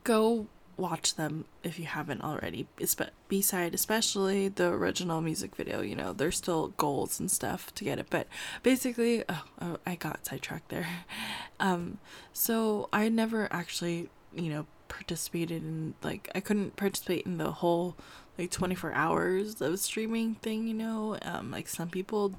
go 0.04 0.46
watch 0.76 1.16
them 1.16 1.44
if 1.62 1.78
you 1.78 1.86
haven't 1.86 2.22
already. 2.22 2.68
B-side 3.28 3.74
especially 3.74 4.48
the 4.48 4.68
original 4.68 5.20
music 5.20 5.56
video, 5.56 5.82
you 5.82 5.96
know, 5.96 6.12
there's 6.12 6.36
still 6.36 6.68
goals 6.76 7.18
and 7.18 7.28
stuff 7.30 7.74
to 7.74 7.84
get 7.84 7.98
it. 7.98 8.06
But 8.08 8.28
basically, 8.62 9.24
oh, 9.28 9.44
oh 9.60 9.76
I 9.84 9.96
got 9.96 10.24
sidetracked 10.24 10.68
there. 10.68 10.86
Um 11.58 11.98
so 12.32 12.88
I 12.90 13.10
never 13.10 13.46
actually, 13.52 14.08
you 14.34 14.48
know, 14.48 14.66
participated 14.90 15.62
in 15.62 15.94
like 16.02 16.30
I 16.34 16.40
couldn't 16.40 16.76
participate 16.76 17.24
in 17.24 17.38
the 17.38 17.50
whole 17.50 17.96
like 18.38 18.50
24 18.50 18.92
hours 18.92 19.60
of 19.62 19.78
streaming 19.80 20.34
thing, 20.36 20.68
you 20.68 20.74
know. 20.74 21.16
Um 21.22 21.50
like 21.50 21.68
some 21.68 21.88
people 21.88 22.34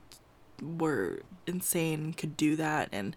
were 0.61 1.21
insane 1.47 2.13
could 2.13 2.37
do 2.37 2.55
that 2.57 2.89
and 2.91 3.15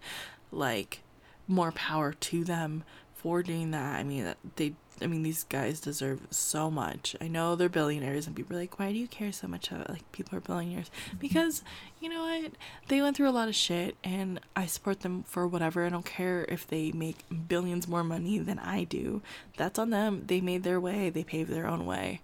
like 0.51 1.01
more 1.47 1.71
power 1.71 2.13
to 2.13 2.43
them 2.43 2.83
for 3.13 3.43
doing 3.43 3.69
that. 3.71 3.99
I 3.99 4.03
mean 4.03 4.33
they 4.55 4.73
I 5.01 5.07
mean, 5.07 5.23
these 5.23 5.43
guys 5.43 5.79
deserve 5.81 6.21
so 6.29 6.71
much. 6.71 7.15
I 7.19 7.27
know 7.27 7.55
they're 7.55 7.67
billionaires, 7.67 8.27
and 8.27 8.35
people 8.35 8.55
are 8.55 8.59
like, 8.59 8.79
why 8.79 8.91
do 8.91 8.97
you 8.97 9.07
care 9.07 9.31
so 9.31 9.47
much 9.47 9.69
about 9.69 9.89
Like, 9.89 10.09
people 10.11 10.37
are 10.37 10.41
billionaires. 10.41 10.89
Because, 11.19 11.63
you 11.99 12.09
know 12.09 12.23
what? 12.23 12.51
They 12.87 13.01
went 13.01 13.17
through 13.17 13.29
a 13.29 13.31
lot 13.31 13.49
of 13.49 13.55
shit, 13.55 13.97
and 14.03 14.39
I 14.55 14.65
support 14.67 15.01
them 15.01 15.23
for 15.23 15.47
whatever. 15.47 15.85
I 15.85 15.89
don't 15.89 16.05
care 16.05 16.45
if 16.47 16.65
they 16.65 16.91
make 16.91 17.25
billions 17.47 17.87
more 17.87 18.03
money 18.03 18.39
than 18.39 18.59
I 18.59 18.85
do. 18.85 19.21
That's 19.57 19.77
on 19.77 19.89
them. 19.89 20.23
They 20.27 20.39
made 20.39 20.63
their 20.63 20.79
way, 20.79 21.09
they 21.09 21.23
paved 21.23 21.51
their 21.51 21.67
own 21.67 21.85
way. 21.85 22.21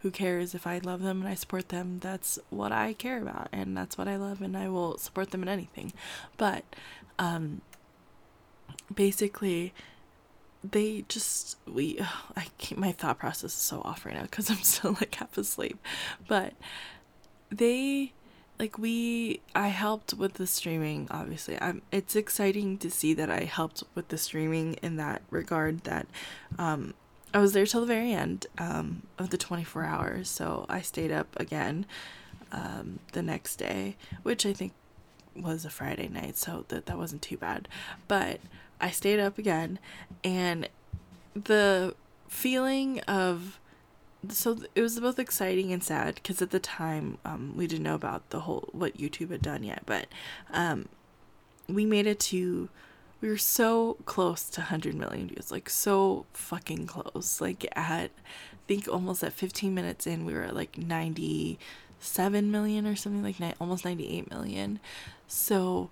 Who 0.00 0.10
cares 0.10 0.54
if 0.54 0.66
I 0.66 0.78
love 0.78 1.02
them 1.02 1.20
and 1.20 1.28
I 1.28 1.34
support 1.34 1.70
them? 1.70 1.98
That's 2.00 2.38
what 2.50 2.72
I 2.72 2.92
care 2.92 3.20
about, 3.22 3.48
and 3.52 3.76
that's 3.76 3.98
what 3.98 4.08
I 4.08 4.16
love, 4.16 4.40
and 4.40 4.56
I 4.56 4.68
will 4.68 4.98
support 4.98 5.30
them 5.30 5.42
in 5.42 5.48
anything. 5.48 5.92
But, 6.36 6.64
um, 7.18 7.62
basically, 8.94 9.72
they 10.70 11.04
just 11.08 11.56
we 11.66 12.00
I 12.36 12.46
keep 12.58 12.78
my 12.78 12.92
thought 12.92 13.18
process 13.18 13.52
is 13.52 13.52
so 13.52 13.80
off 13.84 14.04
right 14.04 14.14
now 14.14 14.22
because 14.22 14.50
I'm 14.50 14.56
still 14.62 14.92
like 14.92 15.14
half 15.14 15.36
asleep, 15.36 15.78
but 16.26 16.54
they 17.50 18.12
like 18.58 18.78
we 18.78 19.40
I 19.54 19.68
helped 19.68 20.14
with 20.14 20.34
the 20.34 20.46
streaming 20.46 21.08
obviously. 21.10 21.60
I'm 21.60 21.82
it's 21.92 22.16
exciting 22.16 22.78
to 22.78 22.90
see 22.90 23.14
that 23.14 23.30
I 23.30 23.44
helped 23.44 23.84
with 23.94 24.08
the 24.08 24.18
streaming 24.18 24.74
in 24.74 24.96
that 24.96 25.22
regard 25.30 25.84
that 25.84 26.06
um 26.58 26.94
I 27.32 27.38
was 27.38 27.52
there 27.52 27.66
till 27.66 27.82
the 27.82 27.86
very 27.86 28.12
end 28.12 28.46
um 28.58 29.02
of 29.18 29.30
the 29.30 29.38
24 29.38 29.84
hours. 29.84 30.28
So 30.28 30.66
I 30.68 30.80
stayed 30.80 31.12
up 31.12 31.28
again 31.38 31.86
um 32.50 32.98
the 33.12 33.22
next 33.22 33.56
day 33.56 33.96
which 34.22 34.44
I 34.44 34.52
think 34.52 34.72
was 35.36 35.64
a 35.64 35.70
Friday 35.70 36.08
night 36.08 36.36
so 36.36 36.64
that 36.68 36.86
that 36.86 36.98
wasn't 36.98 37.22
too 37.22 37.36
bad. 37.36 37.68
But 38.08 38.40
I 38.80 38.90
stayed 38.90 39.20
up 39.20 39.38
again 39.38 39.78
and 40.22 40.68
the 41.34 41.94
feeling 42.28 43.00
of 43.00 43.58
so 44.28 44.58
it 44.74 44.80
was 44.80 44.98
both 44.98 45.18
exciting 45.18 45.72
and 45.72 45.82
sad 45.82 46.16
because 46.16 46.42
at 46.42 46.50
the 46.50 46.58
time 46.58 47.18
um, 47.24 47.54
we 47.56 47.66
didn't 47.66 47.84
know 47.84 47.94
about 47.94 48.28
the 48.30 48.40
whole 48.40 48.68
what 48.72 48.98
YouTube 48.98 49.30
had 49.30 49.42
done 49.42 49.62
yet, 49.62 49.82
but 49.86 50.06
um, 50.52 50.88
we 51.68 51.84
made 51.84 52.06
it 52.06 52.18
to 52.20 52.68
we 53.20 53.28
were 53.28 53.38
so 53.38 53.96
close 54.04 54.48
to 54.50 54.60
100 54.60 54.94
million 54.94 55.28
views, 55.28 55.50
like 55.50 55.68
so 55.68 56.26
fucking 56.32 56.86
close. 56.86 57.40
Like 57.40 57.66
at 57.76 58.10
I 58.10 58.56
think 58.66 58.88
almost 58.88 59.24
at 59.24 59.32
15 59.32 59.74
minutes 59.74 60.06
in, 60.06 60.24
we 60.24 60.34
were 60.34 60.42
at 60.42 60.54
like 60.54 60.78
97 60.78 62.50
million 62.50 62.86
or 62.86 62.96
something 62.96 63.22
like 63.22 63.40
ni- 63.40 63.54
almost 63.60 63.84
98 63.84 64.30
million. 64.30 64.78
So 65.26 65.90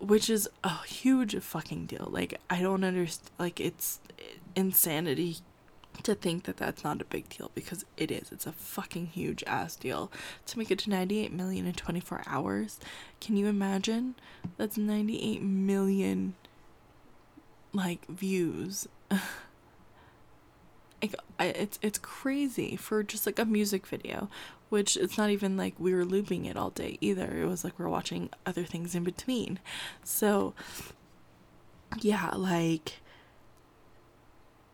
which 0.00 0.30
is 0.30 0.48
a 0.64 0.82
huge 0.84 1.36
fucking 1.38 1.86
deal. 1.86 2.08
Like 2.10 2.40
I 2.48 2.60
don't 2.60 2.84
understand. 2.84 3.30
Like 3.38 3.60
it's 3.60 4.00
insanity 4.56 5.38
to 6.02 6.14
think 6.14 6.44
that 6.44 6.56
that's 6.56 6.82
not 6.82 7.02
a 7.02 7.04
big 7.04 7.28
deal 7.28 7.50
because 7.54 7.84
it 7.96 8.10
is. 8.10 8.32
It's 8.32 8.46
a 8.46 8.52
fucking 8.52 9.06
huge 9.08 9.44
ass 9.46 9.76
deal 9.76 10.10
to 10.46 10.58
make 10.58 10.70
it 10.70 10.78
to 10.80 10.90
98 10.90 11.32
million 11.32 11.66
in 11.66 11.74
24 11.74 12.22
hours. 12.26 12.80
Can 13.20 13.36
you 13.36 13.46
imagine? 13.46 14.14
That's 14.56 14.78
98 14.78 15.42
million 15.42 16.34
like 17.72 18.06
views. 18.06 18.88
like 21.02 21.14
I, 21.38 21.46
it's 21.46 21.78
it's 21.82 21.98
crazy 21.98 22.76
for 22.76 23.02
just 23.02 23.26
like 23.26 23.38
a 23.38 23.44
music 23.44 23.86
video 23.86 24.28
which 24.70 24.96
it's 24.96 25.18
not 25.18 25.30
even 25.30 25.56
like 25.56 25.74
we 25.78 25.92
were 25.92 26.04
looping 26.04 26.46
it 26.46 26.56
all 26.56 26.70
day 26.70 26.96
either. 27.00 27.36
It 27.36 27.46
was 27.46 27.64
like 27.64 27.78
we 27.78 27.84
are 27.84 27.90
watching 27.90 28.30
other 28.46 28.64
things 28.64 28.94
in 28.94 29.04
between. 29.04 29.58
So, 30.04 30.54
yeah, 32.00 32.30
like 32.34 33.00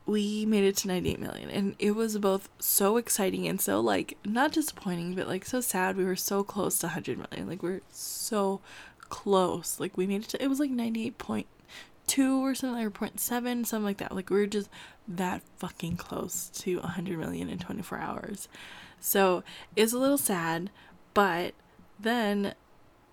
we 0.05 0.47
made 0.47 0.63
it 0.63 0.77
to 0.77 0.87
98 0.87 1.19
million 1.19 1.51
and 1.51 1.75
it 1.81 1.91
was 1.91 2.17
both 2.19 2.49
so 2.61 2.97
exciting 2.97 3.49
and 3.49 3.61
so 3.61 3.81
like 3.81 4.17
not 4.25 4.53
disappointing 4.53 5.17
but 5.17 5.27
like 5.27 5.45
so 5.45 5.61
sad 5.61 5.97
we 5.97 6.05
were 6.05 6.15
so 6.15 6.45
close 6.45 6.79
to 6.79 6.87
100 6.87 7.19
million 7.19 7.49
like 7.49 7.61
we 7.61 7.71
we're 7.71 7.81
so 7.91 8.61
close 9.01 9.81
like 9.81 9.97
we 9.97 10.07
made 10.07 10.23
it 10.23 10.29
to 10.29 10.41
it 10.41 10.47
was 10.47 10.61
like 10.61 10.71
98.2 10.71 11.45
or 12.39 12.55
something 12.55 12.85
or 12.85 12.89
0.7 12.89 13.67
something 13.67 13.83
like 13.83 13.97
that 13.97 14.15
like 14.15 14.31
we 14.31 14.37
were 14.37 14.47
just 14.47 14.71
that 15.09 15.43
fucking 15.57 15.97
close 15.97 16.51
to 16.51 16.79
100 16.79 17.19
million 17.19 17.49
in 17.49 17.59
24 17.59 17.99
hours 17.99 18.49
so 19.01 19.43
it's 19.75 19.93
a 19.93 19.99
little 19.99 20.19
sad, 20.19 20.71
but 21.15 21.55
then 21.99 22.55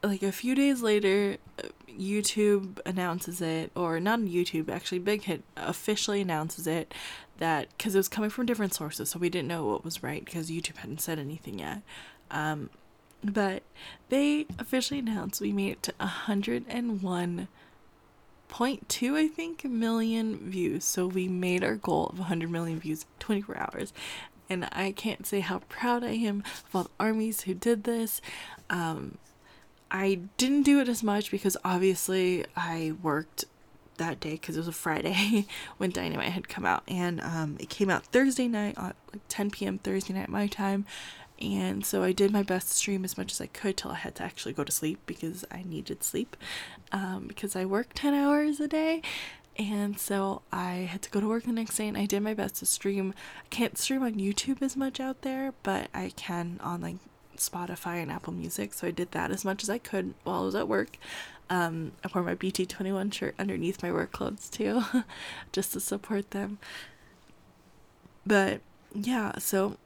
like 0.01 0.23
a 0.23 0.31
few 0.31 0.55
days 0.55 0.81
later 0.81 1.38
YouTube 1.88 2.79
announces 2.85 3.39
it 3.41 3.71
or 3.75 4.00
not 4.00 4.19
YouTube 4.19 4.69
actually 4.69 5.00
Big 5.00 5.23
Hit 5.23 5.43
officially 5.55 6.19
announces 6.19 6.67
it 6.67 6.93
that 7.38 7.77
cuz 7.77 7.95
it 7.95 8.00
was 8.00 8.09
coming 8.09 8.29
from 8.29 8.45
different 8.45 8.73
sources 8.73 9.09
so 9.09 9.19
we 9.19 9.29
didn't 9.29 9.47
know 9.47 9.65
what 9.65 9.85
was 9.85 10.03
right 10.03 10.25
because 10.25 10.50
YouTube 10.50 10.77
hadn't 10.77 11.00
said 11.00 11.19
anything 11.19 11.59
yet. 11.59 11.81
Um, 12.31 12.69
but 13.23 13.63
they 14.09 14.45
officially 14.59 15.00
announced 15.00 15.39
we 15.39 15.53
made 15.53 15.73
it 15.73 15.83
to 15.83 15.93
101 16.00 17.47
0.2 18.53 19.15
I 19.15 19.27
think 19.27 19.63
million 19.65 20.38
views. 20.38 20.86
So 20.86 21.07
we 21.07 21.27
made 21.27 21.63
our 21.63 21.75
goal 21.75 22.07
of 22.07 22.19
100 22.19 22.50
million 22.50 22.79
views 22.79 23.05
24 23.19 23.57
hours. 23.57 23.93
And 24.50 24.67
I 24.72 24.91
can't 24.91 25.25
say 25.25 25.39
how 25.39 25.60
proud 25.69 26.03
I 26.03 26.12
am 26.12 26.43
of 26.67 26.75
all 26.75 26.83
the 26.83 26.89
armies 27.00 27.41
who 27.41 27.53
did 27.53 27.86
this. 27.86 28.22
Um, 28.69 29.17
I 29.89 30.19
didn't 30.38 30.63
do 30.63 30.79
it 30.79 30.89
as 30.89 31.01
much 31.03 31.31
because 31.31 31.57
obviously 31.63 32.45
I 32.55 32.93
worked 33.01 33.45
that 33.98 34.19
day 34.19 34.31
because 34.31 34.55
it 34.55 34.60
was 34.60 34.67
a 34.67 34.72
Friday 34.72 35.45
when 35.77 35.91
Dynamite 35.91 36.31
had 36.31 36.50
come 36.50 36.65
out, 36.65 36.83
and 36.88 37.22
um, 37.22 37.57
it 37.60 37.69
came 37.69 37.89
out 37.89 38.05
Thursday 38.05 38.48
night 38.48 38.75
at 38.77 38.95
like 39.12 39.22
10 39.29 39.51
p.m. 39.51 39.77
Thursday 39.77 40.13
night 40.13 40.29
my 40.29 40.48
time, 40.48 40.86
and 41.39 41.85
so 41.85 42.03
I 42.03 42.11
did 42.11 42.31
my 42.31 42.43
best 42.43 42.69
to 42.69 42.73
stream 42.73 43.03
as 43.03 43.17
much 43.17 43.31
as 43.31 43.41
I 43.41 43.47
could 43.47 43.77
till 43.77 43.91
I 43.91 43.95
had 43.95 44.15
to 44.15 44.23
actually 44.23 44.53
go 44.53 44.63
to 44.63 44.71
sleep 44.71 44.99
because 45.05 45.43
I 45.51 45.63
needed 45.63 46.03
sleep, 46.03 46.37
um, 46.91 47.25
because 47.27 47.55
I 47.55 47.65
work 47.65 47.89
10 47.95 48.13
hours 48.13 48.59
a 48.59 48.67
day. 48.67 49.01
And 49.57 49.99
so 49.99 50.41
I 50.51 50.87
had 50.91 51.01
to 51.03 51.09
go 51.11 51.19
to 51.19 51.27
work 51.27 51.43
the 51.43 51.51
next 51.51 51.77
day 51.77 51.87
and 51.87 51.97
I 51.97 52.05
did 52.05 52.23
my 52.23 52.33
best 52.33 52.55
to 52.57 52.65
stream. 52.65 53.13
I 53.43 53.47
can't 53.49 53.77
stream 53.77 54.01
on 54.03 54.13
YouTube 54.15 54.61
as 54.61 54.75
much 54.75 54.99
out 54.99 55.21
there, 55.21 55.53
but 55.63 55.89
I 55.93 56.11
can 56.15 56.59
on 56.63 56.81
like 56.81 56.95
Spotify 57.37 58.01
and 58.01 58.11
Apple 58.11 58.33
Music. 58.33 58.73
So 58.73 58.87
I 58.87 58.91
did 58.91 59.11
that 59.11 59.31
as 59.31 59.45
much 59.45 59.63
as 59.63 59.69
I 59.69 59.77
could 59.77 60.13
while 60.23 60.41
I 60.41 60.45
was 60.45 60.55
at 60.55 60.67
work. 60.67 60.97
Um, 61.49 61.91
I 62.03 62.09
wore 62.13 62.23
my 62.23 62.35
BT21 62.35 63.13
shirt 63.13 63.35
underneath 63.37 63.83
my 63.83 63.91
work 63.91 64.11
clothes 64.11 64.49
too, 64.49 64.83
just 65.51 65.73
to 65.73 65.79
support 65.79 66.31
them. 66.31 66.57
But 68.25 68.61
yeah, 68.95 69.37
so, 69.37 69.77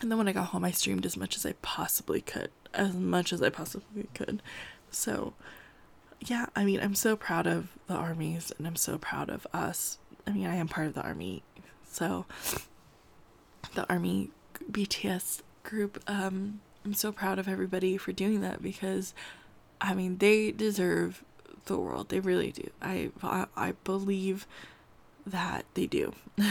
and 0.00 0.10
then 0.10 0.18
when 0.18 0.28
I 0.28 0.32
got 0.32 0.48
home, 0.48 0.64
I 0.64 0.70
streamed 0.70 1.06
as 1.06 1.16
much 1.16 1.36
as 1.36 1.44
I 1.44 1.54
possibly 1.62 2.20
could, 2.20 2.50
as 2.74 2.94
much 2.94 3.32
as 3.32 3.42
I 3.42 3.50
possibly 3.50 4.08
could. 4.14 4.42
So, 4.90 5.34
yeah, 6.20 6.46
I 6.54 6.64
mean, 6.64 6.80
I'm 6.80 6.94
so 6.94 7.16
proud 7.16 7.46
of 7.46 7.68
the 7.86 7.94
armies 7.94 8.52
and 8.56 8.66
I'm 8.66 8.76
so 8.76 8.98
proud 8.98 9.28
of 9.28 9.46
us. 9.52 9.98
I 10.26 10.32
mean, 10.32 10.46
I 10.46 10.56
am 10.56 10.68
part 10.68 10.86
of 10.86 10.94
the 10.94 11.02
army, 11.02 11.42
so 11.90 12.26
the 13.74 13.88
army 13.88 14.30
BTS 14.70 15.42
group, 15.62 16.02
um, 16.06 16.60
I'm 16.84 16.94
so 16.94 17.12
proud 17.12 17.38
of 17.38 17.48
everybody 17.48 17.96
for 17.96 18.12
doing 18.12 18.40
that 18.40 18.62
because 18.62 19.14
I 19.80 19.94
mean, 19.94 20.18
they 20.18 20.50
deserve 20.50 21.22
the 21.66 21.78
world. 21.78 22.08
They 22.08 22.20
really 22.20 22.50
do. 22.52 22.70
I 22.80 23.10
I, 23.22 23.46
I 23.56 23.72
believe 23.84 24.46
that 25.26 25.64
they 25.74 25.86
do. 25.86 26.14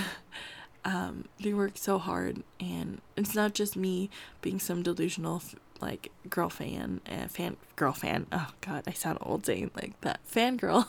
um, 0.88 1.26
they 1.42 1.54
work 1.54 1.74
so 1.76 2.00
hard, 2.00 2.44
and 2.62 3.02
it's 3.18 3.36
not 3.36 3.54
just 3.54 3.76
me 3.76 4.10
being 4.42 4.58
some 4.58 4.84
delusional 4.84 5.44
like 5.82 6.12
girl 6.30 6.50
fan 6.50 7.02
and 7.06 7.26
uh, 7.26 7.28
fan 7.28 7.58
girl 7.76 7.92
fan. 7.92 8.26
Oh 8.32 8.48
God, 8.62 8.86
I 8.88 8.94
sound 8.94 9.18
old 9.22 9.46
saying 9.46 9.72
like 9.76 10.00
that 10.02 10.22
fangirl. 10.26 10.88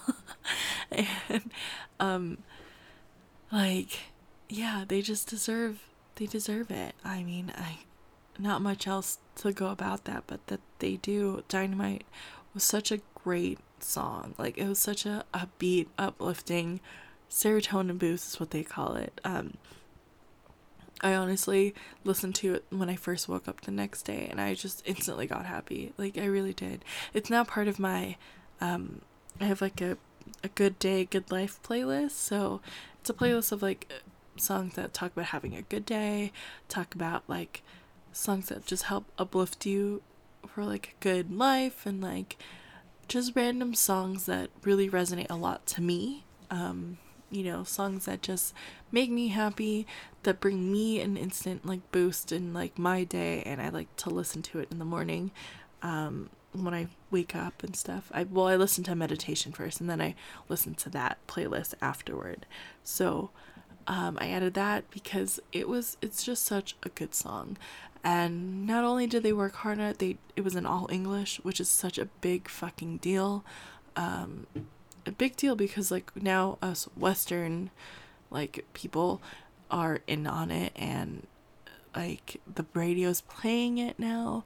and 0.93 1.51
um, 1.99 2.39
like 3.51 3.99
yeah, 4.49 4.85
they 4.87 5.03
just 5.03 5.29
deserve 5.29 5.81
they 6.15 6.27
deserve 6.27 6.71
it. 6.71 6.95
I 7.05 7.25
mean, 7.25 7.53
I 7.57 7.81
not 8.39 8.63
much 8.63 8.87
else 8.87 9.19
to 9.39 9.51
go 9.51 9.67
about 9.67 10.05
that, 10.05 10.23
but 10.29 10.47
that 10.47 10.61
they 10.79 10.95
do. 10.95 11.43
Dynamite 11.49 12.05
was 12.55 12.63
such 12.63 12.93
a 12.93 13.01
great 13.17 13.59
song. 13.81 14.37
Like 14.39 14.57
it 14.59 14.69
was 14.69 14.79
such 14.79 15.05
a 15.07 15.25
upbeat, 15.35 15.89
uplifting 15.99 16.79
serotonin 17.29 17.99
boost 17.99 18.35
is 18.35 18.41
what 18.41 18.53
they 18.53 18.63
call 18.63 18.95
it. 18.95 19.21
Um, 19.25 19.55
I 21.01 21.15
honestly 21.15 21.75
listened 22.05 22.35
to 22.37 22.55
it 22.55 22.65
when 22.71 22.89
I 22.89 22.97
first 22.97 23.29
woke 23.29 23.47
up 23.47 23.61
the 23.61 23.71
next 23.71 24.03
day 24.03 24.27
and 24.31 24.41
I 24.41 24.55
just 24.55 24.83
instantly 24.85 25.27
got 25.27 25.47
happy. 25.47 25.93
Like 25.97 26.19
I 26.19 26.25
really 26.25 26.53
did. 26.53 26.85
It's 27.15 27.31
now 27.31 27.45
part 27.45 27.69
of 27.69 27.79
my 27.79 28.17
um 28.61 29.03
I 29.41 29.45
have 29.45 29.61
like 29.61 29.81
a 29.81 29.97
a 30.43 30.49
good 30.49 30.79
day, 30.79 31.05
good 31.05 31.31
life 31.31 31.61
playlist. 31.63 32.13
So 32.13 32.61
it's 33.01 33.11
a 33.11 33.15
playlist 33.15 33.53
of 33.53 33.63
like 33.63 33.91
songs 34.37 34.75
that 34.75 34.93
talk 34.93 35.13
about 35.13 35.27
having 35.27 35.55
a 35.55 35.63
good 35.63 35.87
day, 35.87 36.33
talk 36.69 36.95
about 36.95 37.23
like 37.29 37.63
songs 38.13 38.49
that 38.49 38.67
just 38.67 38.85
help 38.85 39.07
uplift 39.19 39.67
you 39.67 40.03
for 40.47 40.65
like 40.65 40.95
a 40.99 41.03
good 41.03 41.33
life 41.33 41.87
and 41.87 42.01
like 42.01 42.37
just 43.07 43.35
random 43.35 43.75
songs 43.75 44.27
that 44.27 44.51
really 44.65 44.89
resonate 44.89 45.31
a 45.31 45.37
lot 45.37 45.67
to 45.67 45.81
me. 45.81 46.25
Um, 46.51 46.99
you 47.31 47.45
know, 47.45 47.65
songs 47.65 48.07
that 48.07 48.23
just 48.23 48.55
make 48.91 49.11
me 49.11 49.29
happy, 49.29 49.87
that 50.23 50.41
bring 50.41 50.73
me 50.73 51.01
an 51.01 51.17
instant 51.17 51.67
like 51.67 51.91
boost 51.93 52.33
in 52.33 52.53
like 52.53 52.79
my 52.79 53.05
day 53.05 53.43
and 53.45 53.61
I 53.61 53.69
like 53.69 53.95
to 53.97 54.11
listen 54.11 54.43
to 54.43 54.59
it 54.61 54.69
in 54.71 54.79
the 54.79 54.85
morning. 54.85 55.31
Um, 55.83 56.31
when 56.53 56.75
I 56.75 56.89
wake 57.11 57.37
up 57.37 57.63
and 57.63 57.77
stuff. 57.77 58.11
I 58.13 58.25
well 58.25 58.47
I 58.47 58.57
listen 58.57 58.83
to 58.85 58.95
meditation 58.95 59.53
first 59.53 59.81
and 59.81 59.89
then 59.89 60.01
I 60.01 60.15
listen 60.49 60.75
to 60.77 60.91
that 60.91 61.19
playlist 61.29 61.75
afterward. 61.81 62.47
So 62.83 63.31
um, 63.87 64.19
I 64.21 64.29
added 64.29 64.55
that 64.55 64.91
because 64.91 65.41
it 65.53 65.69
was 65.69 65.97
it's 66.03 66.23
just 66.23 66.45
such 66.45 66.77
a 66.83 66.89
good 66.91 67.15
song 67.15 67.57
and 68.05 68.67
not 68.67 68.85
only 68.85 69.07
did 69.07 69.23
they 69.23 69.33
work 69.33 69.55
hard 69.57 69.81
on 69.81 69.87
it 69.87 69.99
they 69.99 70.19
it 70.37 70.45
was 70.45 70.55
in 70.55 70.67
all 70.67 70.87
english 70.91 71.41
which 71.43 71.59
is 71.59 71.69
such 71.69 71.99
a 71.99 72.05
big 72.21 72.49
fucking 72.49 72.99
deal 72.99 73.45
um 73.97 74.47
a 75.09 75.13
big 75.13 75.37
deal 75.37 75.57
because 75.57 75.91
like 75.91 76.13
now 76.21 76.59
us 76.63 76.89
western 76.97 77.71
like 78.31 78.65
people 78.75 79.21
are 79.71 80.01
in 80.07 80.27
on 80.27 80.51
it 80.51 80.73
and 80.77 81.27
like 81.97 82.41
the 82.53 82.65
radio's 82.75 83.23
playing 83.23 83.79
it 83.79 83.99
now 83.99 84.45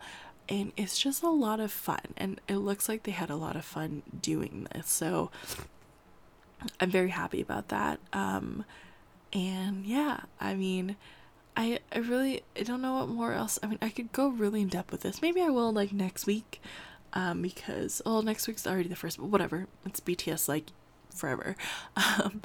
and 0.49 0.73
it's 0.77 0.99
just 0.99 1.23
a 1.23 1.29
lot 1.29 1.61
of 1.61 1.71
fun 1.71 2.15
and 2.17 2.41
it 2.49 2.57
looks 2.57 2.89
like 2.89 3.03
they 3.03 3.13
had 3.13 3.31
a 3.31 3.37
lot 3.37 3.57
of 3.57 3.65
fun 3.65 4.03
doing 4.21 4.67
this 4.73 4.89
so 4.89 5.31
i'm 6.81 6.91
very 6.91 7.11
happy 7.11 7.41
about 7.41 7.69
that 7.69 7.99
um 8.13 8.65
and 9.33 9.85
yeah 9.85 10.21
i 10.41 10.55
mean 10.55 10.97
I 11.57 11.81
I 11.93 11.99
really 11.99 12.43
I 12.59 12.63
don't 12.63 12.81
know 12.81 12.95
what 12.95 13.09
more 13.09 13.33
else. 13.33 13.59
I 13.63 13.67
mean, 13.67 13.79
I 13.83 13.91
could 13.91 14.13
go 14.13 14.29
really 14.29 14.63
in 14.63 14.69
depth 14.69 14.91
with 14.91 15.03
this. 15.03 15.21
Maybe 15.21 15.43
I 15.43 15.51
will 15.51 15.73
like 15.73 15.93
next 15.93 16.27
week, 16.27 16.61
um, 17.15 17.43
because 17.43 18.03
well, 18.05 18.23
next 18.23 18.47
week's 18.47 18.67
already 18.67 18.89
the 18.89 18.97
first. 18.97 19.19
But 19.19 19.27
whatever, 19.27 19.67
it's 19.85 20.01
BTS 20.01 20.49
like 20.49 20.67
forever. 21.15 21.57
Um, 21.97 22.43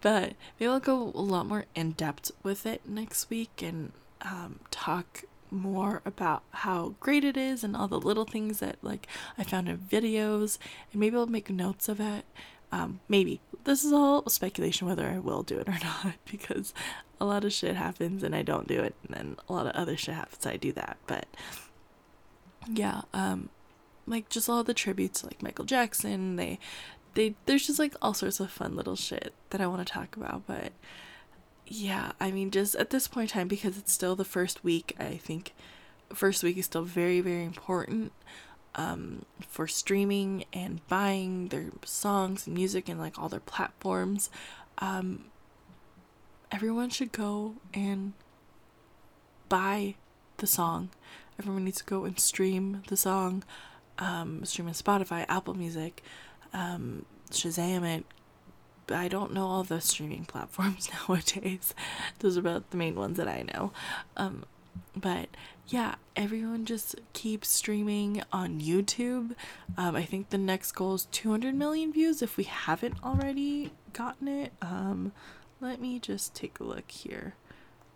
but 0.00 0.34
maybe 0.58 0.70
I'll 0.70 0.80
go 0.80 1.12
a 1.14 1.20
lot 1.20 1.46
more 1.46 1.66
in 1.74 1.92
depth 1.92 2.30
with 2.42 2.64
it 2.64 2.80
next 2.88 3.28
week 3.28 3.62
and 3.62 3.92
um 4.22 4.60
talk 4.70 5.24
more 5.50 6.00
about 6.04 6.42
how 6.50 6.94
great 7.00 7.24
it 7.24 7.36
is 7.36 7.64
and 7.64 7.76
all 7.76 7.88
the 7.88 8.00
little 8.00 8.24
things 8.24 8.60
that 8.60 8.76
like 8.82 9.06
I 9.36 9.44
found 9.44 9.68
in 9.68 9.78
videos 9.78 10.58
and 10.92 11.00
maybe 11.00 11.16
I'll 11.16 11.26
make 11.26 11.50
notes 11.50 11.88
of 11.88 12.00
it. 12.00 12.24
Um, 12.72 13.00
maybe 13.08 13.40
this 13.64 13.84
is 13.84 13.92
all 13.92 14.28
speculation 14.28 14.86
whether 14.86 15.06
I 15.06 15.18
will 15.18 15.42
do 15.42 15.58
it 15.58 15.68
or 15.68 15.78
not 15.82 16.14
because 16.30 16.72
a 17.20 17.24
lot 17.24 17.44
of 17.44 17.52
shit 17.52 17.76
happens 17.76 18.22
and 18.22 18.34
I 18.34 18.42
don't 18.42 18.66
do 18.66 18.80
it, 18.80 18.94
and 19.06 19.16
then 19.16 19.36
a 19.48 19.52
lot 19.52 19.66
of 19.66 19.72
other 19.72 19.96
shit 19.96 20.14
happens. 20.14 20.46
I 20.46 20.56
do 20.56 20.72
that, 20.72 20.96
but 21.06 21.26
yeah, 22.66 23.02
um, 23.12 23.50
like 24.10 24.28
just 24.28 24.48
all 24.48 24.62
the 24.64 24.74
tributes, 24.74 25.20
to 25.20 25.26
like 25.26 25.42
Michael 25.42 25.64
Jackson. 25.64 26.36
They, 26.36 26.58
they, 27.14 27.34
there's 27.46 27.66
just 27.66 27.78
like 27.78 27.94
all 28.02 28.14
sorts 28.14 28.40
of 28.40 28.50
fun 28.50 28.76
little 28.76 28.96
shit 28.96 29.32
that 29.50 29.60
I 29.60 29.66
want 29.66 29.86
to 29.86 29.92
talk 29.92 30.16
about, 30.16 30.42
but 30.46 30.72
yeah, 31.66 32.12
I 32.20 32.32
mean, 32.32 32.50
just 32.50 32.74
at 32.74 32.90
this 32.90 33.06
point 33.06 33.30
in 33.30 33.34
time, 33.34 33.48
because 33.48 33.78
it's 33.78 33.92
still 33.92 34.16
the 34.16 34.24
first 34.24 34.64
week, 34.64 34.96
I 34.98 35.16
think 35.16 35.54
first 36.12 36.42
week 36.42 36.58
is 36.58 36.66
still 36.66 36.82
very, 36.82 37.20
very 37.20 37.44
important 37.44 38.12
um, 38.74 39.24
for 39.48 39.68
streaming 39.68 40.44
and 40.52 40.86
buying 40.88 41.48
their 41.48 41.70
songs 41.84 42.46
and 42.46 42.56
music 42.56 42.88
and 42.88 42.98
like 42.98 43.18
all 43.18 43.28
their 43.28 43.40
platforms. 43.40 44.30
Um, 44.78 45.26
everyone 46.50 46.90
should 46.90 47.12
go 47.12 47.54
and 47.72 48.14
buy 49.48 49.94
the 50.38 50.46
song. 50.46 50.90
Everyone 51.38 51.64
needs 51.64 51.78
to 51.78 51.84
go 51.84 52.04
and 52.04 52.18
stream 52.18 52.82
the 52.88 52.96
song, 52.96 53.44
um, 54.00 54.44
stream 54.44 54.68
on 54.68 54.74
Spotify, 54.74 55.24
Apple 55.28 55.54
Music, 55.54 56.02
um, 56.52 57.04
Shazam 57.30 57.84
it. 57.84 58.04
I 58.88 59.06
don't 59.06 59.32
know 59.32 59.46
all 59.46 59.62
the 59.62 59.80
streaming 59.80 60.24
platforms 60.28 60.90
nowadays. 61.08 61.74
Those 62.18 62.36
are 62.36 62.40
about 62.40 62.70
the 62.70 62.76
main 62.76 62.96
ones 62.96 63.18
that 63.18 63.28
I 63.28 63.44
know. 63.54 63.72
Um, 64.16 64.44
but 64.96 65.28
yeah, 65.68 65.94
everyone 66.16 66.64
just 66.64 66.96
keeps 67.12 67.48
streaming 67.48 68.22
on 68.32 68.60
YouTube. 68.60 69.34
Um, 69.76 69.94
I 69.94 70.04
think 70.04 70.30
the 70.30 70.38
next 70.38 70.72
goal 70.72 70.94
is 70.94 71.06
200 71.12 71.54
million 71.54 71.92
views 71.92 72.22
if 72.22 72.36
we 72.36 72.44
haven't 72.44 72.96
already 73.04 73.70
gotten 73.92 74.26
it. 74.26 74.52
Um, 74.60 75.12
let 75.60 75.80
me 75.80 75.98
just 76.00 76.34
take 76.34 76.58
a 76.58 76.64
look 76.64 76.90
here. 76.90 77.34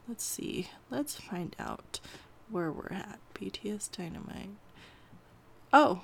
Let's 0.06 0.24
see. 0.24 0.68
Let's 0.90 1.16
find 1.16 1.56
out 1.58 1.98
where 2.50 2.70
we're 2.70 2.92
at. 2.92 3.18
BTS 3.34 3.90
Dynamite. 3.90 4.50
Oh, 5.76 6.02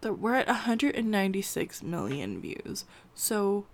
we're 0.00 0.36
at 0.36 0.46
196 0.46 1.82
million 1.82 2.40
views. 2.40 2.84
So 3.16 3.66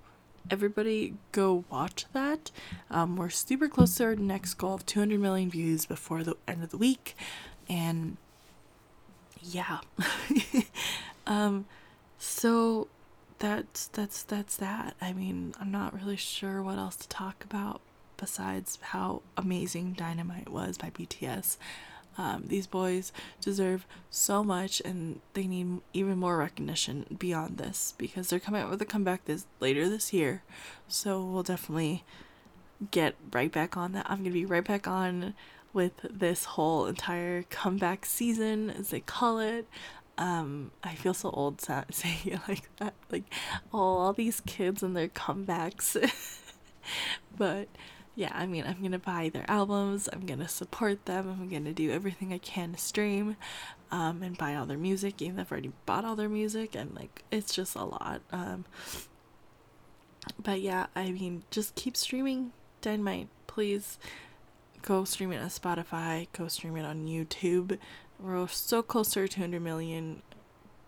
everybody 0.51 1.17
go 1.33 1.65
watch 1.71 2.07
that. 2.15 2.51
Um, 2.91 3.17
we're 3.17 3.29
super 3.29 3.69
close 3.69 3.95
to 3.97 4.05
our 4.05 4.17
next 4.17 4.55
goal 4.55 4.73
of 4.73 4.87
200 4.87 5.21
million 5.21 5.51
views 5.51 5.85
before 5.85 6.25
the 6.25 6.37
end 6.49 6.65
of 6.65 6.71
the 6.71 6.79
week. 6.79 7.15
And 7.69 8.17
yeah. 9.43 9.81
um, 11.27 11.67
so 12.17 12.89
that's 13.39 13.89
that's 13.89 14.23
that's 14.23 14.57
that. 14.57 14.97
I 14.99 15.13
mean, 15.13 15.53
I'm 15.61 15.71
not 15.71 15.93
really 15.93 16.17
sure 16.17 16.63
what 16.63 16.79
else 16.79 16.97
to 16.97 17.09
talk 17.09 17.45
about 17.45 17.83
besides 18.17 18.79
how 18.81 19.21
amazing 19.37 19.93
Dynamite 19.93 20.49
was 20.49 20.79
by 20.79 20.89
BTS. 20.89 21.59
Um, 22.19 22.45
these 22.47 22.67
boys 22.67 23.13
deserve 23.41 23.87
so 24.11 24.45
much, 24.45 24.83
and 24.85 25.21
they 25.35 25.47
need 25.47 25.81
even 25.93 26.19
more 26.19 26.37
recognition 26.37 27.17
beyond 27.19 27.59
this 27.59 27.95
because 27.97 28.29
they're 28.29 28.41
coming 28.41 28.63
out 28.63 28.71
with 28.71 28.83
a 28.83 28.87
comeback 28.87 29.25
this 29.25 29.47
later 29.61 29.89
this 29.89 30.13
year. 30.13 30.43
So 30.89 31.25
we'll 31.25 31.43
definitely 31.43 32.05
get 32.91 33.15
right 33.33 33.51
back 33.51 33.77
on 33.77 33.93
that. 33.93 34.07
I'm 34.09 34.19
gonna 34.19 34.31
be 34.31 34.45
right 34.45 34.65
back 34.65 34.87
on 34.87 35.35
with 35.73 35.93
this 36.11 36.45
whole 36.45 36.87
entire 36.87 37.45
comeback 37.45 38.05
season, 38.05 38.71
as 38.71 38.91
they 38.91 39.01
call 39.01 39.39
it. 39.39 39.67
Um, 40.19 40.71
I 40.85 40.95
feel 40.95 41.15
so 41.15 41.31
old 41.31 41.61
saying 41.91 42.19
it 42.25 42.41
like 42.49 42.69
that. 42.77 42.95
Like, 43.11 43.25
oh, 43.73 43.79
all 43.79 44.13
these 44.13 44.41
kids 44.41 44.83
and 44.83 44.97
their 44.97 45.09
comebacks. 45.09 45.97
but 47.37 47.69
yeah, 48.15 48.31
I 48.35 48.47
mean, 48.47 48.65
I'm 48.67 48.83
gonna 48.83 48.99
buy 48.99 49.31
their 49.33 49.45
albums. 49.49 50.09
I'm 50.13 50.27
gonna 50.27 50.49
support 50.49 51.07
them. 51.07 51.29
I'm 51.29 51.49
gonna 51.49 51.73
do 51.73 51.91
everything 51.91 52.33
I 52.33 52.39
can 52.39 52.73
to 52.73 52.79
stream, 52.79 53.37
um, 53.91 54.23
and 54.23 54.37
buy 54.37 54.55
all 54.55 54.67
their 54.67 54.79
music. 54.79 55.23
Even 55.23 55.39
if 55.39 55.47
I've 55.47 55.53
already 55.53 55.73
bought 55.87 56.05
all 56.05 56.17
their 56.17 56.29
music, 56.29 56.75
and 56.75 56.95
like, 56.95 57.25
it's 57.31 57.55
just 57.55 57.75
a 57.75 57.85
lot. 57.85 58.21
Um, 58.31 58.65
but 60.43 60.61
yeah, 60.61 60.87
I 60.95 61.11
mean, 61.11 61.45
just 61.51 61.75
keep 61.75 61.97
streaming 61.97 62.53
Dynamite, 62.83 63.29
please. 63.47 63.99
Go 64.83 65.05
stream 65.05 65.33
it 65.33 65.39
on 65.39 65.49
Spotify. 65.49 66.27
Go 66.33 66.49
stream 66.49 66.77
it 66.77 66.85
on 66.85 67.07
YouTube. 67.07 67.79
We're 68.19 68.49
so 68.49 68.83
close 68.83 69.13
to 69.13 69.21
our 69.21 69.29
200 69.29 69.61
million 69.61 70.23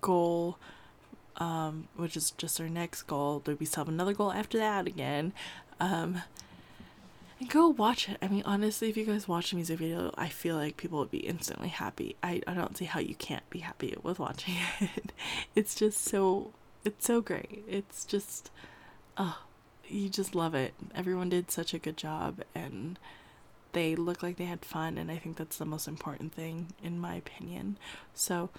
goal, 0.00 0.58
um, 1.37 1.88
which 1.96 2.16
is 2.16 2.32
just 2.32 2.60
our 2.60 2.68
next 2.68 3.04
goal. 3.04 3.38
Do 3.38 3.56
we 3.58 3.66
still 3.66 3.84
have 3.84 3.88
another 3.88 4.12
goal 4.12 4.32
after 4.32 4.58
that 4.58 4.87
again? 4.87 5.32
Um, 5.80 6.22
and 7.40 7.49
go 7.49 7.68
watch 7.68 8.09
it. 8.09 8.18
I 8.23 8.29
mean, 8.29 8.42
honestly, 8.47 8.88
if 8.88 8.97
you 8.97 9.05
guys 9.05 9.27
watch 9.27 9.51
the 9.51 9.57
music 9.57 9.79
video, 9.79 10.12
I 10.16 10.29
feel 10.29 10.57
like 10.57 10.77
people 10.77 10.99
would 11.01 11.11
be 11.11 11.18
instantly 11.18 11.68
happy. 11.68 12.16
I, 12.23 12.40
I 12.47 12.55
don't 12.55 12.77
see 12.77 12.85
how 12.85 13.01
you 13.01 13.14
can't 13.14 13.49
be 13.51 13.61
happy 13.61 13.97
with 14.03 14.18
watching 14.18 14.55
it. 14.81 15.12
it's 15.55 15.75
just 15.75 16.05
so, 16.05 16.53
it's 16.85 17.05
so 17.07 17.20
great. 17.20 17.64
It's 17.68 18.05
just, 18.05 18.51
oh, 19.16 19.38
you 19.88 20.09
just 20.09 20.35
love 20.35 20.55
it. 20.55 20.75
Everyone 20.94 21.29
did 21.29 21.51
such 21.51 21.75
a 21.75 21.79
good 21.79 21.97
job 21.97 22.42
and 22.55 22.99
they 23.73 23.97
look 23.97 24.23
like 24.23 24.37
they 24.37 24.44
had 24.44 24.64
fun 24.64 24.97
and 24.97 25.11
I 25.11 25.16
think 25.16 25.37
that's 25.37 25.59
the 25.59 25.64
most 25.64 25.88
important 25.88 26.33
thing 26.33 26.68
in 26.83 26.99
my 26.99 27.16
opinion. 27.16 27.77
So 28.14 28.51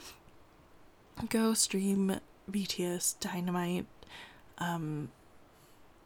go 1.29 1.53
stream 1.53 2.19
BTS 2.51 3.19
Dynamite 3.19 3.85
um 4.57 5.09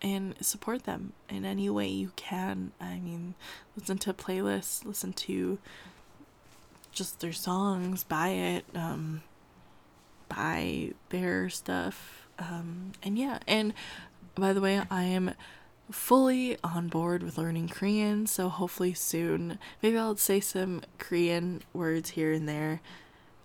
and 0.01 0.35
support 0.41 0.83
them 0.83 1.13
in 1.29 1.45
any 1.45 1.69
way 1.69 1.87
you 1.87 2.11
can. 2.15 2.71
I 2.79 2.99
mean, 2.99 3.35
listen 3.75 3.97
to 3.99 4.13
playlists, 4.13 4.85
listen 4.85 5.13
to 5.13 5.59
just 6.91 7.19
their 7.19 7.33
songs, 7.33 8.03
buy 8.03 8.29
it, 8.29 8.65
um 8.75 9.21
buy 10.27 10.91
their 11.09 11.49
stuff. 11.49 12.27
Um 12.37 12.93
and 13.03 13.17
yeah, 13.17 13.39
and 13.47 13.73
by 14.35 14.53
the 14.53 14.61
way, 14.61 14.81
I 14.89 15.03
am 15.03 15.33
fully 15.91 16.57
on 16.63 16.87
board 16.87 17.23
with 17.23 17.37
learning 17.37 17.69
Korean, 17.69 18.27
so 18.27 18.49
hopefully 18.49 18.93
soon, 18.93 19.57
maybe 19.81 19.97
I'll 19.97 20.15
say 20.17 20.39
some 20.39 20.81
Korean 20.97 21.61
words 21.73 22.11
here 22.11 22.31
and 22.31 22.47
there. 22.47 22.81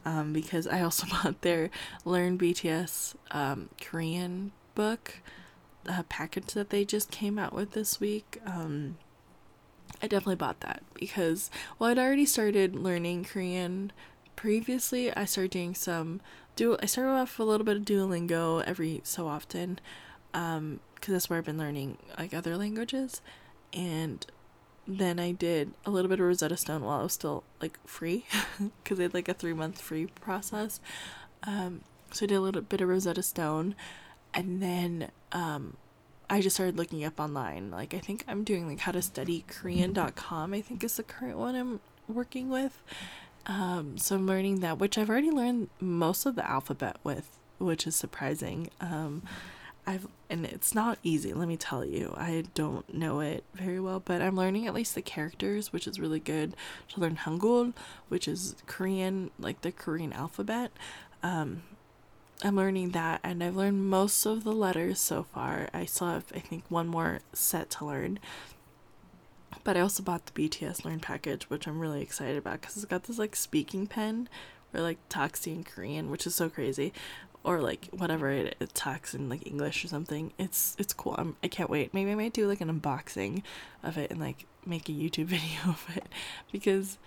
Um, 0.06 0.34
because 0.34 0.66
I 0.66 0.82
also 0.82 1.06
bought 1.10 1.40
their 1.40 1.70
Learn 2.04 2.36
BTS 2.36 3.14
um, 3.30 3.70
Korean 3.80 4.52
book 4.74 5.14
uh, 5.88 6.02
package 6.08 6.48
that 6.54 6.70
they 6.70 6.84
just 6.84 7.10
came 7.10 7.38
out 7.38 7.52
with 7.52 7.72
this 7.72 8.00
week. 8.00 8.40
Um, 8.46 8.98
I 10.02 10.06
definitely 10.06 10.36
bought 10.36 10.60
that 10.60 10.82
because, 10.94 11.50
well, 11.78 11.90
I'd 11.90 11.98
already 11.98 12.26
started 12.26 12.74
learning 12.74 13.24
Korean 13.24 13.92
previously. 14.36 15.14
I 15.14 15.24
started 15.24 15.50
doing 15.50 15.74
some 15.74 16.20
do 16.56 16.76
I 16.80 16.86
started 16.86 17.10
off 17.10 17.38
a 17.38 17.42
little 17.42 17.64
bit 17.64 17.76
of 17.76 17.84
Duolingo 17.84 18.62
every 18.64 19.00
so 19.04 19.26
often, 19.26 19.80
um 20.32 20.80
because 20.94 21.12
that's 21.12 21.28
where 21.28 21.38
I've 21.38 21.44
been 21.44 21.58
learning 21.58 21.98
like 22.18 22.32
other 22.32 22.56
languages 22.56 23.20
and 23.74 24.24
then 24.86 25.18
I 25.18 25.32
did 25.32 25.72
a 25.84 25.90
little 25.90 26.08
bit 26.08 26.20
of 26.20 26.26
Rosetta 26.26 26.56
Stone 26.56 26.82
while 26.82 27.00
I 27.00 27.02
was 27.02 27.12
still 27.12 27.44
like 27.60 27.78
free 27.86 28.26
because 28.82 28.98
they 28.98 29.04
had 29.04 29.14
like 29.14 29.28
a 29.28 29.34
three 29.34 29.52
month 29.52 29.80
free 29.80 30.06
process. 30.06 30.80
Um, 31.42 31.82
so 32.12 32.24
I 32.24 32.28
did 32.28 32.36
a 32.36 32.40
little 32.40 32.62
bit 32.62 32.80
of 32.80 32.88
Rosetta 32.88 33.22
Stone 33.22 33.74
and 34.34 34.60
then 34.62 35.10
um, 35.32 35.76
I 36.28 36.40
just 36.40 36.56
started 36.56 36.76
looking 36.76 37.04
up 37.04 37.20
online. 37.20 37.70
Like 37.70 37.94
I 37.94 37.98
think 37.98 38.24
I'm 38.28 38.44
doing 38.44 38.68
like 38.68 38.80
how 38.80 38.92
to 38.92 39.02
study 39.02 39.44
Korean.com, 39.48 40.52
I 40.52 40.60
think 40.60 40.84
is 40.84 40.96
the 40.96 41.02
current 41.02 41.38
one 41.38 41.54
I'm 41.54 41.80
working 42.08 42.50
with. 42.50 42.82
Um, 43.46 43.98
so 43.98 44.16
I'm 44.16 44.26
learning 44.26 44.60
that, 44.60 44.78
which 44.78 44.96
I've 44.96 45.10
already 45.10 45.30
learned 45.30 45.68
most 45.80 46.24
of 46.26 46.34
the 46.34 46.48
alphabet 46.48 46.96
with, 47.04 47.38
which 47.58 47.86
is 47.86 47.94
surprising. 47.94 48.70
Um, 48.80 49.22
I've 49.86 50.08
and 50.30 50.46
it's 50.46 50.74
not 50.74 50.98
easy, 51.02 51.34
let 51.34 51.46
me 51.46 51.58
tell 51.58 51.84
you. 51.84 52.14
I 52.16 52.44
don't 52.54 52.92
know 52.92 53.20
it 53.20 53.44
very 53.54 53.78
well, 53.78 54.00
but 54.00 54.22
I'm 54.22 54.34
learning 54.34 54.66
at 54.66 54.74
least 54.74 54.94
the 54.94 55.02
characters, 55.02 55.72
which 55.72 55.86
is 55.86 56.00
really 56.00 56.20
good 56.20 56.56
to 56.88 57.00
learn 57.00 57.16
Hangul, 57.16 57.74
which 58.08 58.26
is 58.26 58.56
Korean, 58.66 59.30
like 59.38 59.60
the 59.60 59.70
Korean 59.70 60.12
alphabet. 60.12 60.72
Um, 61.22 61.62
I'm 62.42 62.56
learning 62.56 62.90
that, 62.90 63.20
and 63.22 63.42
I've 63.42 63.56
learned 63.56 63.88
most 63.88 64.26
of 64.26 64.44
the 64.44 64.52
letters 64.52 64.98
so 65.00 65.22
far. 65.22 65.68
I 65.72 65.84
still 65.84 66.08
have, 66.08 66.24
I 66.34 66.40
think, 66.40 66.64
one 66.68 66.88
more 66.88 67.20
set 67.32 67.70
to 67.70 67.86
learn. 67.86 68.18
But 69.62 69.76
I 69.76 69.80
also 69.80 70.02
bought 70.02 70.26
the 70.26 70.32
BTS 70.32 70.84
Learn 70.84 71.00
package, 71.00 71.48
which 71.48 71.66
I'm 71.66 71.80
really 71.80 72.02
excited 72.02 72.36
about 72.36 72.60
because 72.60 72.76
it's 72.76 72.84
got 72.84 73.04
this 73.04 73.18
like 73.18 73.34
speaking 73.34 73.86
pen 73.86 74.28
where 74.70 74.82
like 74.82 74.98
talks 75.08 75.46
in 75.46 75.64
Korean, 75.64 76.10
which 76.10 76.26
is 76.26 76.34
so 76.34 76.50
crazy 76.50 76.92
or 77.44 77.60
like 77.60 77.88
whatever 77.90 78.30
it, 78.30 78.56
it 78.58 78.74
talks 78.74 79.14
in 79.14 79.28
like 79.28 79.46
English 79.46 79.84
or 79.84 79.88
something. 79.88 80.32
It's 80.38 80.74
it's 80.78 80.92
cool. 80.92 81.14
I'm, 81.16 81.36
I 81.42 81.48
can't 81.48 81.70
wait. 81.70 81.94
Maybe 81.94 82.10
I 82.10 82.14
might 82.14 82.32
do 82.32 82.48
like 82.48 82.60
an 82.60 82.80
unboxing 82.80 83.42
of 83.82 83.96
it 83.98 84.10
and 84.10 84.18
like 84.18 84.46
make 84.66 84.88
a 84.88 84.92
YouTube 84.92 85.26
video 85.26 85.60
of 85.68 85.86
it 85.94 86.08
because 86.50 86.98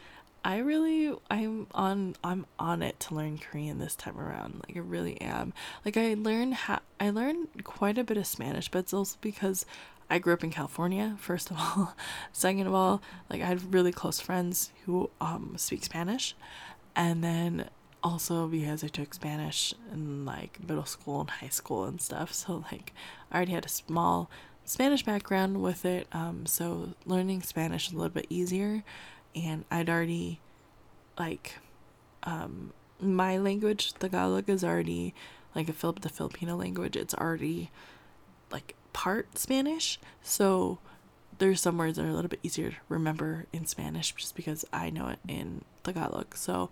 I 0.48 0.60
really 0.60 1.14
I'm 1.30 1.68
on 1.74 2.16
I'm 2.24 2.46
on 2.58 2.82
it 2.82 3.02
to 3.02 3.16
learn 3.16 3.38
Korean 3.38 3.80
this 3.80 3.98
time 3.98 4.18
around. 4.18 4.64
Like 4.66 4.78
I 4.78 4.80
really 4.80 5.20
am. 5.20 5.52
Like 5.84 5.98
I 5.98 6.14
learned 6.14 6.54
how 6.54 6.80
I 7.02 7.10
learned 7.10 7.66
quite 7.66 7.98
a 7.98 8.04
bit 8.06 8.16
of 8.16 8.26
Spanish, 8.26 8.72
but 8.72 8.80
it's 8.80 8.94
also 8.94 9.18
because 9.20 9.66
I 10.10 10.20
grew 10.20 10.34
up 10.34 10.46
in 10.46 10.52
California, 10.52 11.18
first 11.20 11.52
of 11.52 11.58
all. 11.58 11.96
Second 12.32 12.66
of 12.66 12.74
all, 12.74 13.02
like 13.30 13.42
I 13.42 13.46
had 13.46 13.74
really 13.74 13.92
close 13.92 14.22
friends 14.22 14.72
who 14.86 15.10
um 15.20 15.56
speak 15.58 15.84
Spanish. 15.84 16.34
And 16.96 17.22
then 17.22 17.70
also 18.02 18.48
because 18.48 18.86
I 18.86 18.88
took 18.88 19.14
Spanish 19.14 19.74
in 19.92 20.24
like 20.24 20.66
middle 20.66 20.86
school 20.86 21.20
and 21.20 21.30
high 21.30 21.50
school 21.50 21.84
and 21.84 22.00
stuff. 22.00 22.34
So 22.34 22.64
like 22.72 22.94
I 23.34 23.36
already 23.36 23.52
had 23.52 23.66
a 23.66 23.70
small 23.70 24.32
Spanish 24.64 25.04
background 25.04 25.62
with 25.62 25.84
it. 25.84 26.08
Um, 26.14 26.46
so 26.46 26.94
learning 27.06 27.42
Spanish 27.42 27.88
is 27.88 27.94
a 27.94 27.98
little 27.98 28.10
bit 28.10 28.28
easier, 28.30 28.84
and 29.46 29.66
I'd 29.70 29.90
already 29.90 30.40
like 31.18 31.56
um 32.24 32.74
my 33.00 33.38
language 33.38 33.94
Tagalog 33.94 34.50
is 34.50 34.64
already 34.64 35.14
like 35.56 35.70
a 35.70 35.74
Philip 35.74 36.02
the 36.02 36.10
Filipino 36.10 36.56
language. 36.56 36.96
It's 36.96 37.14
already 37.14 37.72
like 38.52 38.76
part 38.94 39.38
Spanish. 39.38 40.00
So 40.22 40.80
there's 41.40 41.62
some 41.62 41.78
words 41.78 41.98
that 41.98 42.06
are 42.06 42.10
a 42.10 42.14
little 42.14 42.30
bit 42.30 42.40
easier 42.44 42.72
to 42.72 42.78
remember 42.90 43.46
in 43.54 43.66
Spanish 43.66 44.14
just 44.14 44.36
because 44.36 44.66
I 44.74 44.90
know 44.90 45.08
it 45.08 45.20
in 45.28 45.64
Tagalog. 45.84 46.36
So 46.36 46.70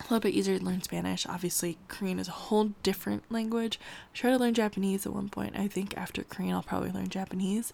a 0.00 0.02
little 0.04 0.20
bit 0.20 0.34
easier 0.34 0.58
to 0.58 0.64
learn 0.64 0.82
Spanish. 0.82 1.26
Obviously, 1.26 1.78
Korean 1.88 2.18
is 2.18 2.28
a 2.28 2.32
whole 2.32 2.72
different 2.82 3.30
language. 3.30 3.78
I 4.12 4.16
tried 4.16 4.32
to 4.32 4.38
learn 4.38 4.54
Japanese 4.54 5.06
at 5.06 5.12
one 5.12 5.28
point. 5.28 5.56
I 5.56 5.68
think 5.68 5.96
after 5.96 6.24
Korean, 6.24 6.54
I'll 6.54 6.62
probably 6.62 6.90
learn 6.90 7.08
Japanese. 7.08 7.72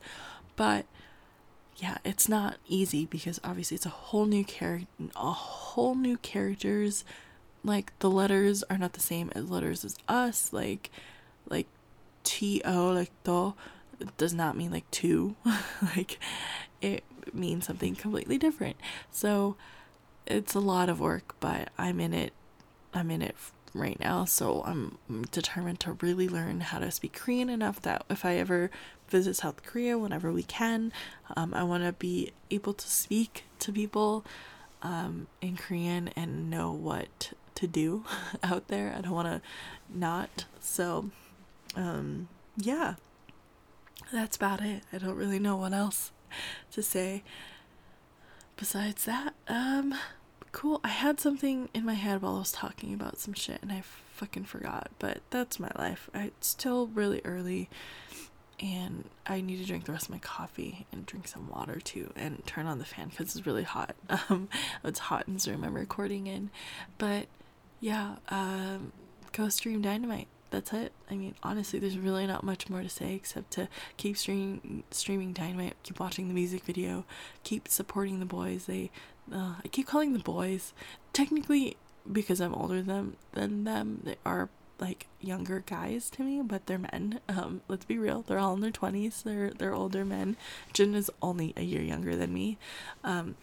But 0.56 0.86
yeah, 1.80 1.96
it's 2.04 2.28
not 2.28 2.56
easy 2.68 3.06
because 3.06 3.40
obviously 3.42 3.74
it's 3.74 3.86
a 3.86 3.90
whole 3.90 4.26
new 4.26 4.44
character, 4.44 4.86
a 5.16 5.32
whole 5.32 5.94
new 5.94 6.18
characters. 6.18 7.04
Like 7.64 7.98
the 8.00 8.10
letters 8.10 8.62
are 8.64 8.76
not 8.76 8.92
the 8.92 9.00
same 9.00 9.32
as 9.34 9.50
letters 9.50 9.84
as 9.84 9.96
us. 10.06 10.52
Like, 10.52 10.90
like 11.48 11.66
T 12.22 12.60
O 12.66 12.92
like 12.92 13.10
to 13.24 13.54
does 14.18 14.34
not 14.34 14.58
mean 14.58 14.70
like 14.70 14.90
two. 14.90 15.36
like 15.96 16.18
it 16.82 17.02
means 17.32 17.66
something 17.66 17.94
completely 17.94 18.36
different. 18.36 18.76
So 19.10 19.56
it's 20.26 20.54
a 20.54 20.60
lot 20.60 20.90
of 20.90 21.00
work, 21.00 21.34
but 21.40 21.70
I'm 21.78 21.98
in 21.98 22.12
it. 22.12 22.34
I'm 22.92 23.10
in 23.10 23.22
it 23.22 23.36
right 23.74 23.98
now, 24.00 24.24
so 24.24 24.62
I'm 24.66 24.98
determined 25.30 25.80
to 25.80 25.92
really 26.00 26.28
learn 26.28 26.60
how 26.60 26.78
to 26.78 26.90
speak 26.90 27.12
Korean 27.12 27.48
enough 27.48 27.80
that 27.82 28.04
if 28.10 28.24
I 28.24 28.36
ever 28.36 28.70
visit 29.08 29.36
South 29.36 29.62
Korea, 29.62 29.98
whenever 29.98 30.32
we 30.32 30.42
can, 30.42 30.92
um, 31.36 31.54
I 31.54 31.62
want 31.62 31.84
to 31.84 31.92
be 31.92 32.32
able 32.50 32.74
to 32.74 32.88
speak 32.88 33.44
to 33.60 33.72
people 33.72 34.24
um, 34.82 35.26
in 35.40 35.56
Korean 35.56 36.08
and 36.16 36.50
know 36.50 36.72
what 36.72 37.32
to 37.56 37.66
do 37.66 38.04
out 38.42 38.68
there. 38.68 38.94
I 38.96 39.00
don't 39.00 39.12
want 39.12 39.28
to 39.28 39.40
not. 39.92 40.46
So, 40.60 41.10
um, 41.76 42.28
yeah, 42.56 42.94
that's 44.12 44.36
about 44.36 44.62
it. 44.62 44.82
I 44.92 44.98
don't 44.98 45.16
really 45.16 45.38
know 45.38 45.56
what 45.56 45.72
else 45.72 46.12
to 46.72 46.82
say 46.82 47.22
besides 48.56 49.04
that. 49.04 49.34
Um, 49.48 49.94
cool. 50.52 50.80
I 50.82 50.88
had 50.88 51.20
something 51.20 51.68
in 51.74 51.84
my 51.84 51.94
head 51.94 52.22
while 52.22 52.36
I 52.36 52.40
was 52.40 52.52
talking 52.52 52.94
about 52.94 53.18
some 53.18 53.34
shit 53.34 53.60
and 53.62 53.72
I 53.72 53.82
fucking 54.14 54.44
forgot, 54.44 54.90
but 54.98 55.20
that's 55.30 55.60
my 55.60 55.70
life. 55.76 56.10
I, 56.14 56.24
it's 56.24 56.48
still 56.48 56.88
really 56.88 57.20
early 57.24 57.68
and 58.60 59.04
I 59.26 59.40
need 59.40 59.58
to 59.58 59.64
drink 59.64 59.84
the 59.84 59.92
rest 59.92 60.06
of 60.06 60.10
my 60.10 60.18
coffee 60.18 60.86
and 60.92 61.06
drink 61.06 61.26
some 61.28 61.48
water 61.48 61.80
too 61.80 62.12
and 62.14 62.44
turn 62.46 62.66
on 62.66 62.78
the 62.78 62.84
fan 62.84 63.08
because 63.08 63.34
it's 63.34 63.46
really 63.46 63.62
hot. 63.62 63.96
Um, 64.28 64.48
it's 64.84 64.98
hot 64.98 65.26
in 65.28 65.38
room 65.50 65.64
I'm 65.64 65.74
recording 65.74 66.26
in. 66.26 66.50
But 66.98 67.26
yeah, 67.80 68.16
um, 68.28 68.92
go 69.32 69.48
stream 69.48 69.80
Dynamite. 69.80 70.28
That's 70.50 70.72
it. 70.72 70.92
I 71.08 71.14
mean, 71.14 71.36
honestly, 71.42 71.78
there's 71.78 71.96
really 71.96 72.26
not 72.26 72.42
much 72.42 72.68
more 72.68 72.82
to 72.82 72.88
say 72.88 73.14
except 73.14 73.52
to 73.52 73.68
keep 73.96 74.16
streaming, 74.16 74.82
streaming 74.90 75.32
Dynamite, 75.32 75.76
keep 75.84 76.00
watching 76.00 76.28
the 76.28 76.34
music 76.34 76.64
video, 76.64 77.04
keep 77.44 77.68
supporting 77.68 78.18
the 78.18 78.26
boys. 78.26 78.66
They, 78.66 78.90
uh, 79.32 79.54
I 79.64 79.68
keep 79.68 79.86
calling 79.86 80.12
the 80.12 80.18
boys. 80.18 80.72
Technically, 81.12 81.76
because 82.10 82.40
I'm 82.40 82.54
older 82.54 82.82
than 82.82 83.16
than 83.32 83.64
them, 83.64 84.00
they 84.04 84.16
are 84.24 84.48
like 84.78 85.06
younger 85.20 85.62
guys 85.66 86.08
to 86.10 86.22
me, 86.22 86.40
but 86.42 86.66
they're 86.66 86.78
men. 86.78 87.20
Um, 87.28 87.60
let's 87.68 87.84
be 87.84 87.98
real, 87.98 88.22
they're 88.22 88.38
all 88.38 88.54
in 88.54 88.60
their 88.60 88.70
twenties. 88.70 89.22
They're 89.22 89.50
they're 89.50 89.74
older 89.74 90.04
men. 90.04 90.36
Jin 90.72 90.94
is 90.94 91.10
only 91.20 91.52
a 91.56 91.62
year 91.62 91.82
younger 91.82 92.16
than 92.16 92.32
me. 92.32 92.58
Um, 93.04 93.36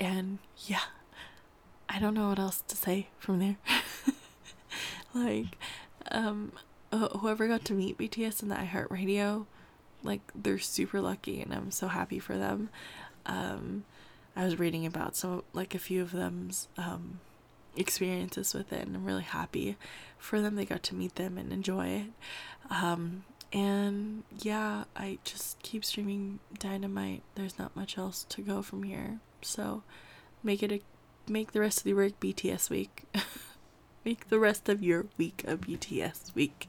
and 0.00 0.38
yeah, 0.66 0.84
I 1.88 1.98
don't 1.98 2.14
know 2.14 2.28
what 2.28 2.38
else 2.38 2.62
to 2.68 2.76
say 2.76 3.08
from 3.18 3.38
there. 3.40 3.56
like, 5.14 5.58
um, 6.10 6.52
whoever 6.92 7.48
got 7.48 7.64
to 7.66 7.74
meet 7.74 7.98
BTS 7.98 8.42
in 8.42 8.48
the 8.48 8.54
iHeartRadio, 8.56 9.46
like 10.02 10.20
they're 10.34 10.58
super 10.58 11.00
lucky, 11.00 11.40
and 11.40 11.52
I'm 11.52 11.70
so 11.70 11.88
happy 11.88 12.18
for 12.18 12.36
them. 12.36 12.70
Um, 13.26 13.84
I 14.38 14.44
was 14.44 14.58
reading 14.58 14.86
about 14.86 15.16
some 15.16 15.42
like 15.52 15.74
a 15.74 15.80
few 15.80 16.00
of 16.00 16.12
them's 16.12 16.68
um 16.78 17.18
experiences 17.76 18.54
with 18.54 18.72
it 18.72 18.86
and 18.86 18.96
I'm 18.96 19.04
really 19.04 19.24
happy 19.24 19.76
for 20.16 20.40
them. 20.40 20.54
They 20.54 20.64
got 20.64 20.84
to 20.84 20.94
meet 20.94 21.16
them 21.16 21.36
and 21.36 21.52
enjoy 21.52 21.88
it. 21.88 22.06
Um, 22.70 23.24
and 23.52 24.22
yeah 24.38 24.84
I 24.94 25.18
just 25.24 25.60
keep 25.62 25.84
streaming 25.84 26.38
dynamite. 26.58 27.22
There's 27.34 27.58
not 27.58 27.74
much 27.74 27.98
else 27.98 28.24
to 28.30 28.40
go 28.40 28.62
from 28.62 28.84
here. 28.84 29.18
So 29.42 29.82
make 30.44 30.62
it 30.62 30.72
a 30.72 30.80
make 31.30 31.50
the 31.52 31.60
rest 31.60 31.78
of 31.78 31.84
the 31.84 31.94
week 31.94 32.20
BTS 32.20 32.70
week. 32.70 33.04
Make 34.04 34.28
the 34.28 34.38
rest 34.38 34.70
of 34.70 34.82
your 34.82 35.06
week 35.18 35.44
a 35.46 35.56
BTS 35.56 36.34
week. 36.34 36.68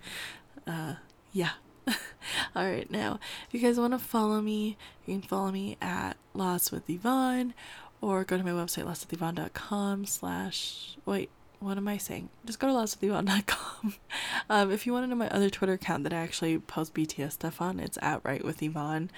Uh 0.66 0.96
yeah 1.32 1.52
all 2.56 2.66
right 2.66 2.90
now 2.92 3.20
if 3.48 3.54
you 3.54 3.60
guys 3.60 3.80
want 3.80 3.94
to 3.94 4.00
follow 4.00 4.42
me 4.42 4.78
you 5.06 5.16
can 5.16 5.22
follow 5.22 5.52
me 5.52 5.78
at 5.82 6.18
lost 6.34 6.72
with 6.72 6.90
yvonne 6.90 7.54
or 8.02 8.24
go 8.24 8.38
to 8.38 8.44
my 8.44 8.52
website 8.52 8.86
lostwithyvonne.com 8.86 10.06
slash 10.06 10.98
wait 11.06 11.30
what 11.60 11.78
am 11.78 11.88
I 11.88 11.98
saying? 11.98 12.30
Just 12.46 12.60
go 12.60 12.68
to 12.68 12.74
lostwithyvonne.com. 12.74 13.96
um, 14.50 14.72
if 14.72 14.86
you 14.86 14.94
want 14.94 15.04
to 15.04 15.08
know 15.08 15.16
my 15.16 15.30
other 15.30 15.50
Twitter 15.50 15.74
account 15.74 16.04
that 16.04 16.14
I 16.14 16.18
actually 16.18 16.58
post 16.58 16.94
BTS 16.94 17.34
stuff 17.34 17.62
on, 17.62 17.80
it's 17.80 17.98
at 18.02 18.22
Write 18.24 18.46
with 18.46 18.64
Yvonne. 18.64 19.12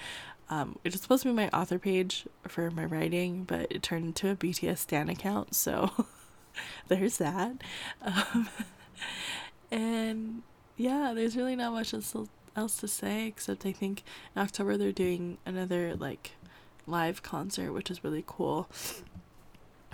Um, 0.50 0.78
it 0.84 0.92
was 0.92 1.00
supposed 1.00 1.22
to 1.22 1.28
be 1.28 1.34
my 1.34 1.48
author 1.50 1.78
page 1.78 2.26
for 2.46 2.70
my 2.70 2.84
writing, 2.84 3.44
but 3.44 3.70
it 3.70 3.82
turned 3.82 4.04
into 4.06 4.28
a 4.28 4.36
BTS 4.36 4.78
Stan 4.78 5.08
account, 5.08 5.54
so 5.54 6.06
there's 6.88 7.18
that. 7.18 7.62
Um, 8.02 8.48
and 9.70 10.42
yeah, 10.76 11.12
there's 11.14 11.36
really 11.36 11.56
not 11.56 11.72
much 11.72 11.94
else, 11.94 12.14
else 12.56 12.76
to 12.78 12.88
say 12.88 13.26
except 13.26 13.66
I 13.66 13.72
think 13.72 14.02
in 14.34 14.42
October 14.42 14.76
they're 14.76 14.92
doing 14.92 15.38
another 15.46 15.94
like 15.94 16.32
live 16.86 17.22
concert, 17.22 17.72
which 17.72 17.90
is 17.90 18.04
really 18.04 18.24
cool. 18.26 18.68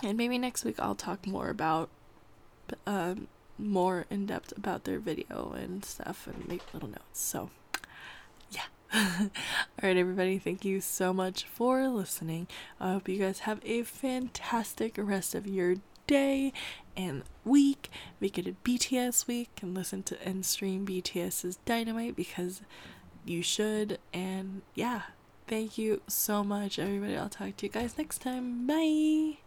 And 0.02 0.16
maybe 0.16 0.38
next 0.38 0.64
week 0.64 0.76
I'll 0.78 0.94
talk 0.94 1.26
more 1.26 1.48
about, 1.48 1.88
um, 2.86 3.28
more 3.58 4.06
in 4.10 4.26
depth 4.26 4.56
about 4.56 4.84
their 4.84 5.00
video 5.00 5.52
and 5.52 5.84
stuff 5.84 6.26
and 6.26 6.46
make 6.46 6.62
little 6.72 6.88
notes. 6.88 7.20
So, 7.20 7.50
yeah. 8.50 8.62
All 8.94 9.30
right, 9.82 9.96
everybody, 9.96 10.38
thank 10.38 10.64
you 10.64 10.80
so 10.80 11.12
much 11.12 11.44
for 11.44 11.88
listening. 11.88 12.46
I 12.80 12.92
hope 12.92 13.08
you 13.08 13.18
guys 13.18 13.40
have 13.40 13.60
a 13.64 13.82
fantastic 13.82 14.94
rest 14.96 15.34
of 15.34 15.46
your 15.46 15.76
day 16.08 16.52
and 16.96 17.22
week. 17.44 17.88
Make 18.20 18.36
it 18.36 18.48
a 18.48 18.56
BTS 18.68 19.28
week 19.28 19.60
and 19.62 19.76
listen 19.76 20.02
to 20.04 20.20
and 20.26 20.44
stream 20.44 20.84
BTS's 20.84 21.60
Dynamite 21.64 22.16
because 22.16 22.62
you 23.24 23.42
should. 23.42 24.00
And 24.12 24.62
yeah, 24.74 25.02
Thank 25.48 25.78
you 25.78 26.02
so 26.06 26.44
much, 26.44 26.78
everybody. 26.78 27.16
I'll 27.16 27.30
talk 27.30 27.56
to 27.56 27.66
you 27.66 27.72
guys 27.72 27.96
next 27.96 28.18
time. 28.20 28.66
Bye. 28.66 29.38